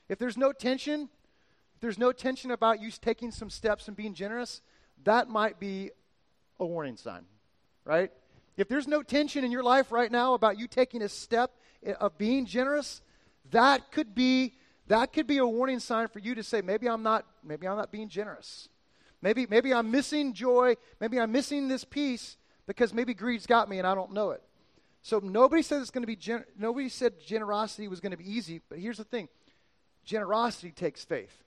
[0.10, 1.10] If there's no tension,
[1.76, 4.62] if there's no tension about you taking some steps and being generous,
[5.04, 5.92] that might be
[6.60, 7.26] a warning sign,
[7.86, 8.12] right?
[8.58, 11.52] If there's no tension in your life right now about you taking a step
[11.86, 13.02] eh, of being generous,
[13.52, 14.54] that could be
[14.88, 17.78] that could be a warning sign for you to say maybe I'm not maybe I'm
[17.78, 18.68] not being generous.
[19.22, 23.78] Maybe maybe I'm missing joy, maybe I'm missing this peace because maybe greed's got me
[23.78, 24.42] and I don't know it.
[25.04, 28.30] So nobody said it's going to be gen- nobody said generosity was going to be
[28.30, 29.30] easy, but here's the thing.
[30.06, 31.44] Generosity takes faith.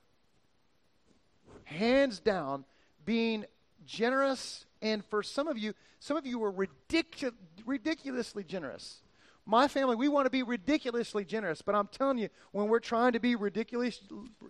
[1.64, 2.64] Hands down,
[3.04, 3.44] being
[3.86, 7.32] generous and for some of you, some of you were ridicu-
[7.64, 9.00] ridiculously generous.
[9.46, 13.12] My family, we want to be ridiculously generous, but I'm telling you, when we're trying
[13.12, 14.00] to be ridiculous,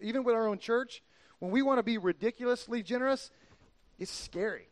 [0.03, 1.03] even with our own church,
[1.45, 3.31] when we want to be ridiculously generous,
[3.99, 4.67] it's scary.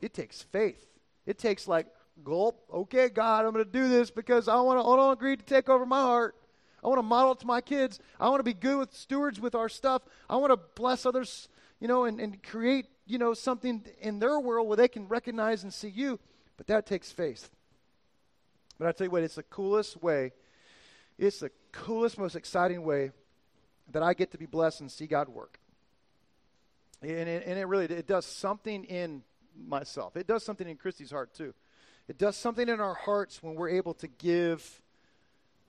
[0.00, 0.84] It takes faith.
[1.26, 1.86] It takes like
[2.24, 2.64] gulp.
[2.74, 4.84] Okay, God, I'm going to do this because I want to.
[4.84, 6.34] I don't agree to take over my heart.
[6.82, 8.00] I want to model it to my kids.
[8.18, 10.02] I want to be good with stewards with our stuff.
[10.28, 14.40] I want to bless others, you know, and, and create, you know, something in their
[14.40, 16.18] world where they can recognize and see you.
[16.56, 17.48] But that takes faith.
[18.76, 20.32] But I tell you what, it's the coolest way.
[21.16, 23.12] It's the coolest, most exciting way
[23.92, 25.60] that I get to be blessed and see God work.
[27.02, 29.22] And it, and it really it does something in
[29.66, 30.16] myself.
[30.16, 31.54] It does something in Christy's heart too.
[32.08, 34.80] It does something in our hearts when we're able to give,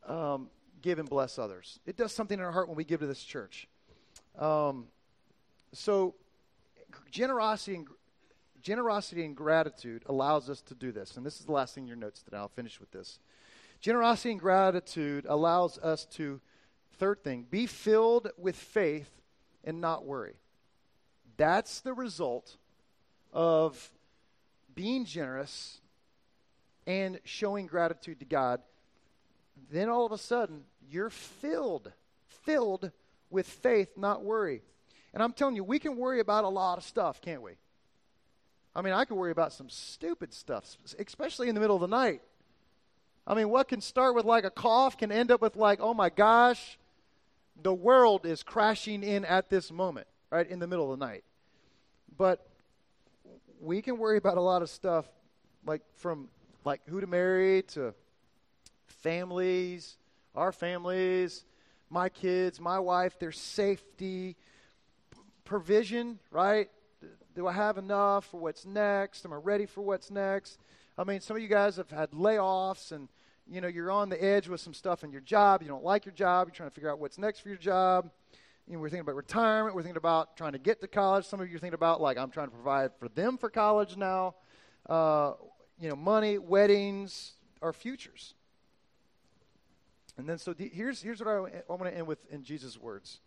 [0.06, 0.50] um,
[0.82, 1.80] give and bless others.
[1.86, 3.68] It does something in our heart when we give to this church.
[4.38, 4.88] Um,
[5.74, 6.16] so,
[7.12, 7.88] generosity and
[8.62, 11.18] generosity and gratitude allows us to do this.
[11.18, 12.38] And this is the last thing in your notes today.
[12.38, 13.20] I'll finish with this.
[13.80, 16.42] Generosity and gratitude allows us to,
[16.98, 19.10] third thing, be filled with faith
[19.64, 20.36] and not worry.
[21.38, 22.58] That's the result
[23.32, 23.92] of
[24.76, 25.80] being generous
[26.86, 28.62] and showing gratitude to God.
[29.72, 31.92] Then all of a sudden, you're filled,
[32.28, 32.92] filled
[33.30, 34.62] with faith, not worry.
[35.14, 37.54] And I'm telling you, we can worry about a lot of stuff, can't we?
[38.76, 41.88] I mean, I could worry about some stupid stuff, especially in the middle of the
[41.88, 42.22] night.
[43.26, 45.94] I mean, what can start with like a cough can end up with like, oh
[45.94, 46.78] my gosh,
[47.62, 51.24] the world is crashing in at this moment, right, in the middle of the night.
[52.18, 52.48] But
[53.62, 55.06] we can worry about a lot of stuff,
[55.66, 56.30] like from
[56.64, 57.94] like who to marry to
[58.88, 59.98] families,
[60.36, 61.46] our families,
[61.90, 64.36] my kids, my wife, their safety,
[65.46, 66.70] provision, right?
[67.36, 69.26] Do I have enough for what's next?
[69.26, 70.60] Am I ready for what's next?
[70.98, 73.08] I mean, some of you guys have had layoffs and
[73.50, 75.62] you know, you're on the edge with some stuff in your job.
[75.62, 76.48] You don't like your job.
[76.48, 78.10] You're trying to figure out what's next for your job.
[78.68, 79.76] You know, we're thinking about retirement.
[79.76, 81.26] We're thinking about trying to get to college.
[81.26, 83.95] Some of you are thinking about, like, I'm trying to provide for them for college
[83.95, 84.36] now.
[84.88, 85.34] Uh,
[85.80, 88.34] you know, money, weddings, our futures.
[90.18, 92.78] And then, so the, here's, here's what I, I want to end with in Jesus'
[92.78, 93.20] words.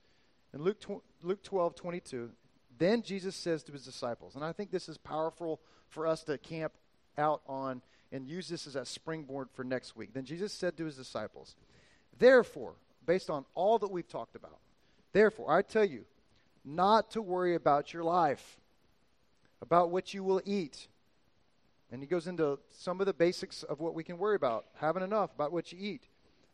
[0.52, 2.30] In Luke, tw- Luke 12, 22,
[2.76, 6.36] then Jesus says to his disciples, and I think this is powerful for us to
[6.36, 6.72] camp
[7.16, 7.80] out on
[8.12, 10.12] and use this as a springboard for next week.
[10.12, 11.54] Then Jesus said to his disciples,
[12.18, 12.74] Therefore,
[13.06, 14.58] based on all that we've talked about,
[15.12, 16.04] therefore, I tell you,
[16.64, 18.58] not to worry about your life,
[19.62, 20.88] about what you will eat.
[21.92, 25.02] And he goes into some of the basics of what we can worry about having
[25.02, 26.02] enough, about what you eat,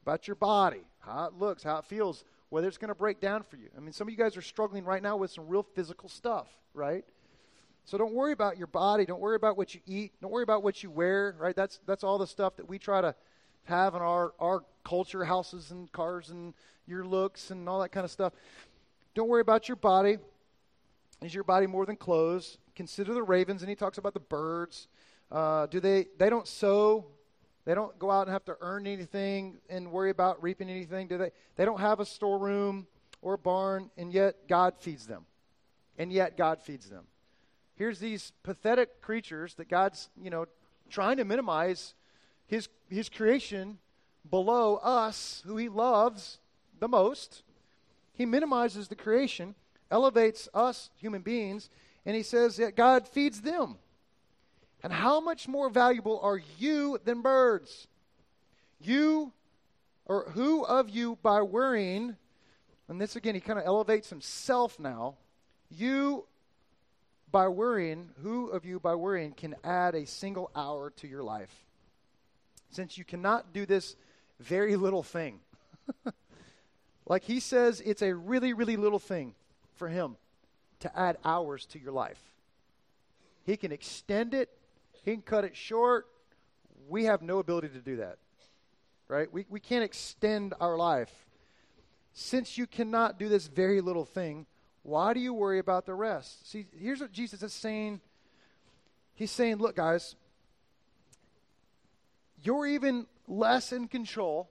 [0.03, 3.43] about your body, how it looks, how it feels, whether it's going to break down
[3.43, 3.69] for you.
[3.77, 6.49] I mean, some of you guys are struggling right now with some real physical stuff,
[6.73, 7.05] right?
[7.85, 9.05] So don't worry about your body.
[9.05, 10.13] Don't worry about what you eat.
[10.21, 11.55] Don't worry about what you wear, right?
[11.55, 13.15] That's, that's all the stuff that we try to
[13.65, 16.55] have in our, our culture, houses and cars and
[16.87, 18.32] your looks and all that kind of stuff.
[19.14, 20.18] Don't worry about your body.
[21.22, 22.59] Is your body more than clothes?
[22.74, 24.89] Consider the ravens, and he talks about the birds.
[25.30, 26.07] Uh, do they?
[26.18, 27.07] They don't sow
[27.66, 31.18] they don't go out and have to earn anything and worry about reaping anything, do
[31.18, 31.32] they?
[31.57, 32.87] They don't have a storeroom
[33.20, 35.26] or a barn, and yet God feeds them.
[35.99, 37.07] And yet God feeds them.
[37.74, 40.47] Here's these pathetic creatures that God's, you know,
[40.89, 41.95] trying to minimize
[42.47, 43.78] his his creation
[44.30, 46.39] below us, who he loves
[46.79, 47.43] the most.
[48.12, 49.55] He minimizes the creation,
[49.91, 51.68] elevates us human beings,
[52.05, 53.77] and he says that God feeds them.
[54.83, 57.89] And how much more valuable are you than birds?
[58.81, 59.33] You,
[60.05, 62.16] or who of you by worrying,
[62.89, 65.16] and this again, he kind of elevates himself now.
[65.70, 66.27] You,
[67.33, 71.53] by worrying, who of you by worrying can add a single hour to your life?
[72.70, 73.97] Since you cannot do this
[74.39, 75.41] very little thing.
[77.07, 79.35] like he says, it's a really, really little thing
[79.75, 80.17] for him
[80.81, 82.21] to add hours to your life.
[83.45, 84.51] He can extend it,
[85.05, 86.07] he can cut it short.
[86.89, 88.19] We have no ability to do that,
[89.09, 89.33] right?
[89.33, 91.11] We, we can't extend our life.
[92.13, 94.47] Since you cannot do this very little thing,
[94.83, 96.51] why do you worry about the rest?
[96.51, 98.01] See, here's what Jesus is saying.
[99.15, 100.15] He's saying, look, guys,
[102.43, 104.49] you're even less in control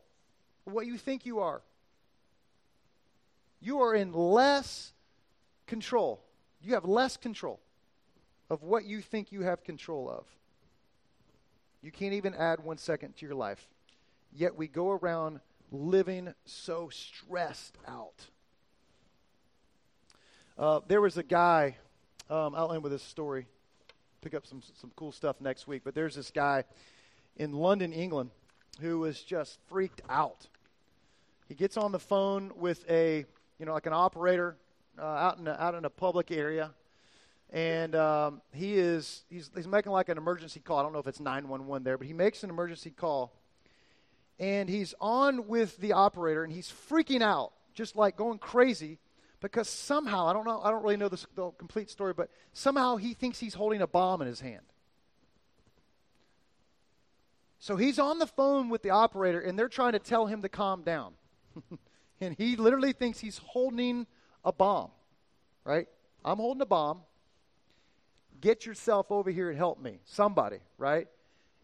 [0.68, 1.62] of what you think you are.
[3.66, 4.94] You are in less
[5.66, 6.22] control.
[6.62, 7.60] You have less control
[8.48, 10.24] of what you think you have control of.
[11.82, 13.68] You can't even add one second to your life.
[14.32, 15.40] Yet we go around
[15.72, 18.28] living so stressed out.
[20.60, 21.76] Uh, there was a guy,
[22.30, 23.48] um, I'll end with this story,
[24.22, 26.66] pick up some, some cool stuff next week, but there's this guy
[27.36, 28.30] in London, England,
[28.80, 30.46] who was just freaked out.
[31.48, 33.26] He gets on the phone with a,
[33.60, 34.58] you know, like an operator
[35.00, 36.72] uh, out in a, out in a public area,
[37.52, 40.80] and um, he is he's, he's making like an emergency call.
[40.80, 43.34] I don't know if it's 911 there, but he makes an emergency call,
[44.40, 49.00] and he's on with the operator, and he's freaking out, just like going crazy,
[49.42, 52.98] because somehow I don't know I don't really know the, the complete story, but somehow
[52.98, 54.64] he thinks he's holding a bomb in his hand.
[57.60, 60.50] So he's on the phone with the operator, and they're trying to tell him to
[60.50, 61.14] calm down.
[62.22, 64.08] and he literally thinks he's holding
[64.44, 64.92] a bomb,
[65.64, 65.88] right?
[66.24, 67.02] I'm holding a bomb.
[68.42, 70.00] Get yourself over here and help me.
[70.06, 71.08] Somebody, right?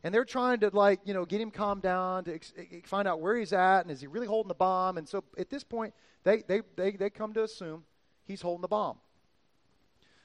[0.04, 2.54] And they're trying to, like, you know, get him calmed down to ex-
[2.86, 4.98] find out where he's at and is he really holding the bomb.
[4.98, 5.94] And so at this point,
[6.24, 7.84] they, they, they, they come to assume
[8.26, 8.98] he's holding the bomb.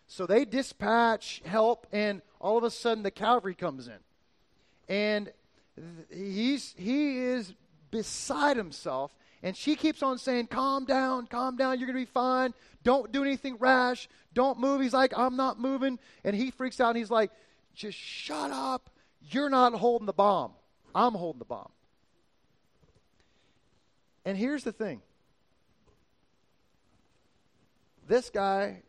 [0.07, 3.99] So they dispatch help, and all of a sudden the cavalry comes in.
[4.89, 5.33] And
[6.11, 7.53] he's, he is
[7.91, 9.12] beside himself.
[9.43, 12.55] And she keeps on saying, Calm down, calm down, you're going to be fine.
[12.84, 14.09] Don't do anything rash.
[14.34, 14.80] Don't move.
[14.80, 15.99] He's like, I'm not moving.
[16.24, 17.30] And he freaks out and he's like,
[17.74, 18.91] Just shut up.
[19.30, 20.53] You're not holding the bomb.
[20.95, 21.70] I'm holding the bomb.
[24.24, 25.03] And here's the thing
[28.09, 28.82] this guy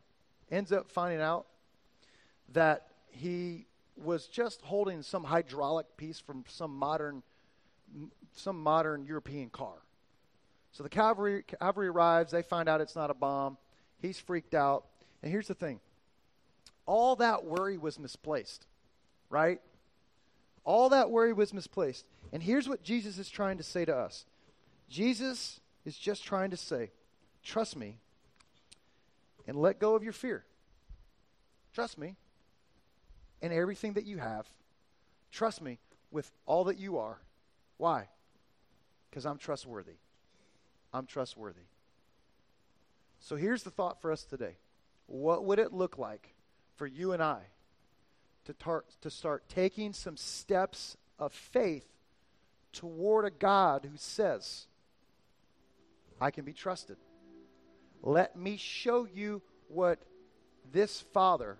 [0.51, 1.47] ends up finding out
[2.53, 7.23] that he was just holding some hydraulic piece from some modern
[8.35, 9.75] some modern European car.
[10.77, 13.57] So the cavalry cavalry arrives, they find out it's not a bomb.
[13.99, 14.85] He's freaked out.
[15.23, 15.79] And here's the thing.
[16.85, 18.67] All that worry was misplaced.
[19.31, 19.59] Right?
[20.63, 22.05] All that worry was misplaced.
[22.31, 24.27] And here's what Jesus is trying to say to us.
[24.87, 26.91] Jesus is just trying to say,
[27.43, 27.97] trust me
[29.47, 30.45] and let go of your fear.
[31.73, 32.17] Trust me
[33.41, 34.45] and everything that you have.
[35.31, 35.79] Trust me
[36.11, 37.17] with all that you are.
[37.77, 38.09] Why?
[39.09, 39.93] Because I'm trustworthy.
[40.97, 41.61] I'm trustworthy.
[43.19, 44.57] So here's the thought for us today.
[45.05, 46.33] What would it look like
[46.75, 47.41] for you and I
[48.45, 51.85] to, tar- to start taking some steps of faith
[52.73, 54.65] toward a God who says,
[56.19, 56.97] I can be trusted?
[58.01, 59.99] Let me show you what
[60.71, 61.59] this Father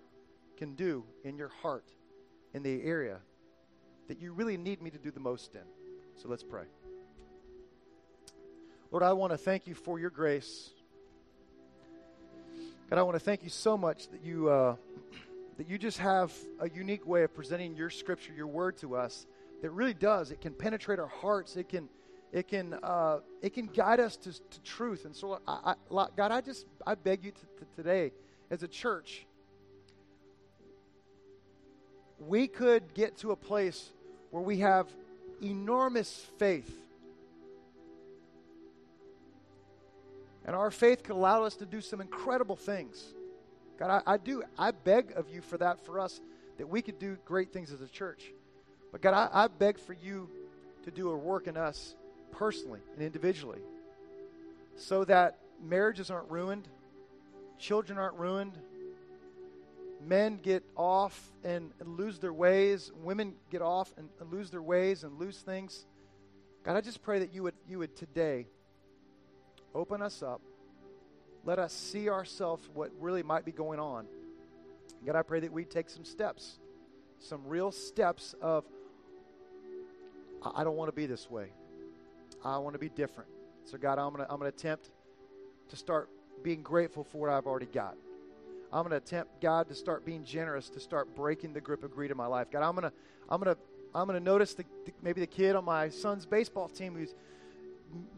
[0.56, 1.86] can do in your heart
[2.54, 3.18] in the area
[4.08, 5.62] that you really need me to do the most in.
[6.16, 6.64] So let's pray.
[8.90, 10.70] Lord, I want to thank you for your grace.
[12.88, 14.76] God, I want to thank you so much that you uh,
[15.58, 19.26] that you just have a unique way of presenting your scripture, your word to us
[19.60, 20.30] that really does.
[20.30, 21.56] It can penetrate our hearts.
[21.56, 21.90] It can
[22.32, 25.04] it can uh, it can guide us to, to truth.
[25.04, 28.12] And so, I, I, God, I just I beg you to, to today,
[28.50, 29.26] as a church,
[32.26, 33.90] we could get to a place
[34.30, 34.86] where we have
[35.42, 36.74] enormous faith.
[40.48, 43.12] And our faith could allow us to do some incredible things.
[43.78, 46.22] God, I, I, do, I beg of you for that for us,
[46.56, 48.32] that we could do great things as a church.
[48.90, 50.26] But God, I, I beg for you
[50.84, 51.94] to do a work in us
[52.30, 53.58] personally and individually
[54.74, 56.66] so that marriages aren't ruined,
[57.58, 58.56] children aren't ruined,
[60.02, 64.62] men get off and, and lose their ways, women get off and, and lose their
[64.62, 65.84] ways and lose things.
[66.64, 68.46] God, I just pray that you would, you would today
[69.74, 70.40] open us up.
[71.44, 74.06] Let us see ourselves what really might be going on.
[75.06, 76.58] God, I pray that we take some steps,
[77.20, 78.64] some real steps of,
[80.54, 81.48] I don't want to be this way.
[82.44, 83.30] I want to be different.
[83.64, 84.90] So, God, I'm going to I'm to attempt
[85.70, 86.08] to start
[86.42, 87.96] being grateful for what I've already got.
[88.72, 91.94] I'm going to attempt, God, to start being generous, to start breaking the grip of
[91.94, 92.50] greed in my life.
[92.50, 92.92] God, I'm going to,
[93.28, 93.60] I'm going to,
[93.94, 97.14] I'm going to notice the, the, maybe the kid on my son's baseball team who's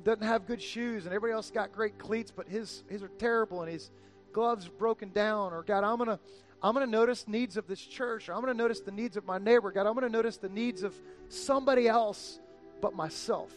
[0.04, 3.62] doesn't have good shoes, and everybody else got great cleats, but his his are terrible,
[3.62, 3.90] and his
[4.32, 5.52] gloves broken down.
[5.52, 6.18] Or God, I'm to,
[6.62, 8.28] I'm to notice needs of this church.
[8.28, 9.70] Or I'm to notice the needs of my neighbor.
[9.70, 10.94] God, I'm to notice the needs of
[11.28, 12.38] somebody else
[12.80, 13.52] but myself.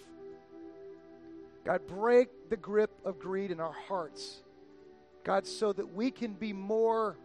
[1.66, 4.42] God, break the grip of greed in our hearts.
[5.24, 7.16] God, so that we can be more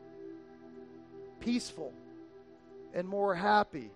[1.40, 1.92] peaceful
[2.94, 3.90] and more happy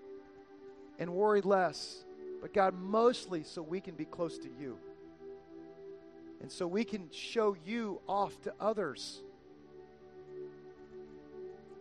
[0.98, 2.04] and worry less.
[2.42, 4.76] But God, mostly so we can be close to you.
[6.42, 9.20] And so we can show you off to others.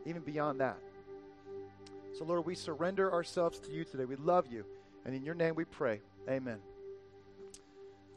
[0.05, 0.77] Even beyond that.
[2.13, 4.05] So, Lord, we surrender ourselves to you today.
[4.05, 4.63] We love you.
[5.03, 5.99] And in your name we pray.
[6.29, 6.59] Amen.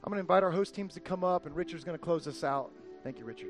[0.05, 2.28] I'm going to invite our host teams to come up, and Richard's going to close
[2.28, 2.70] us out.
[3.03, 3.49] Thank you, Richard.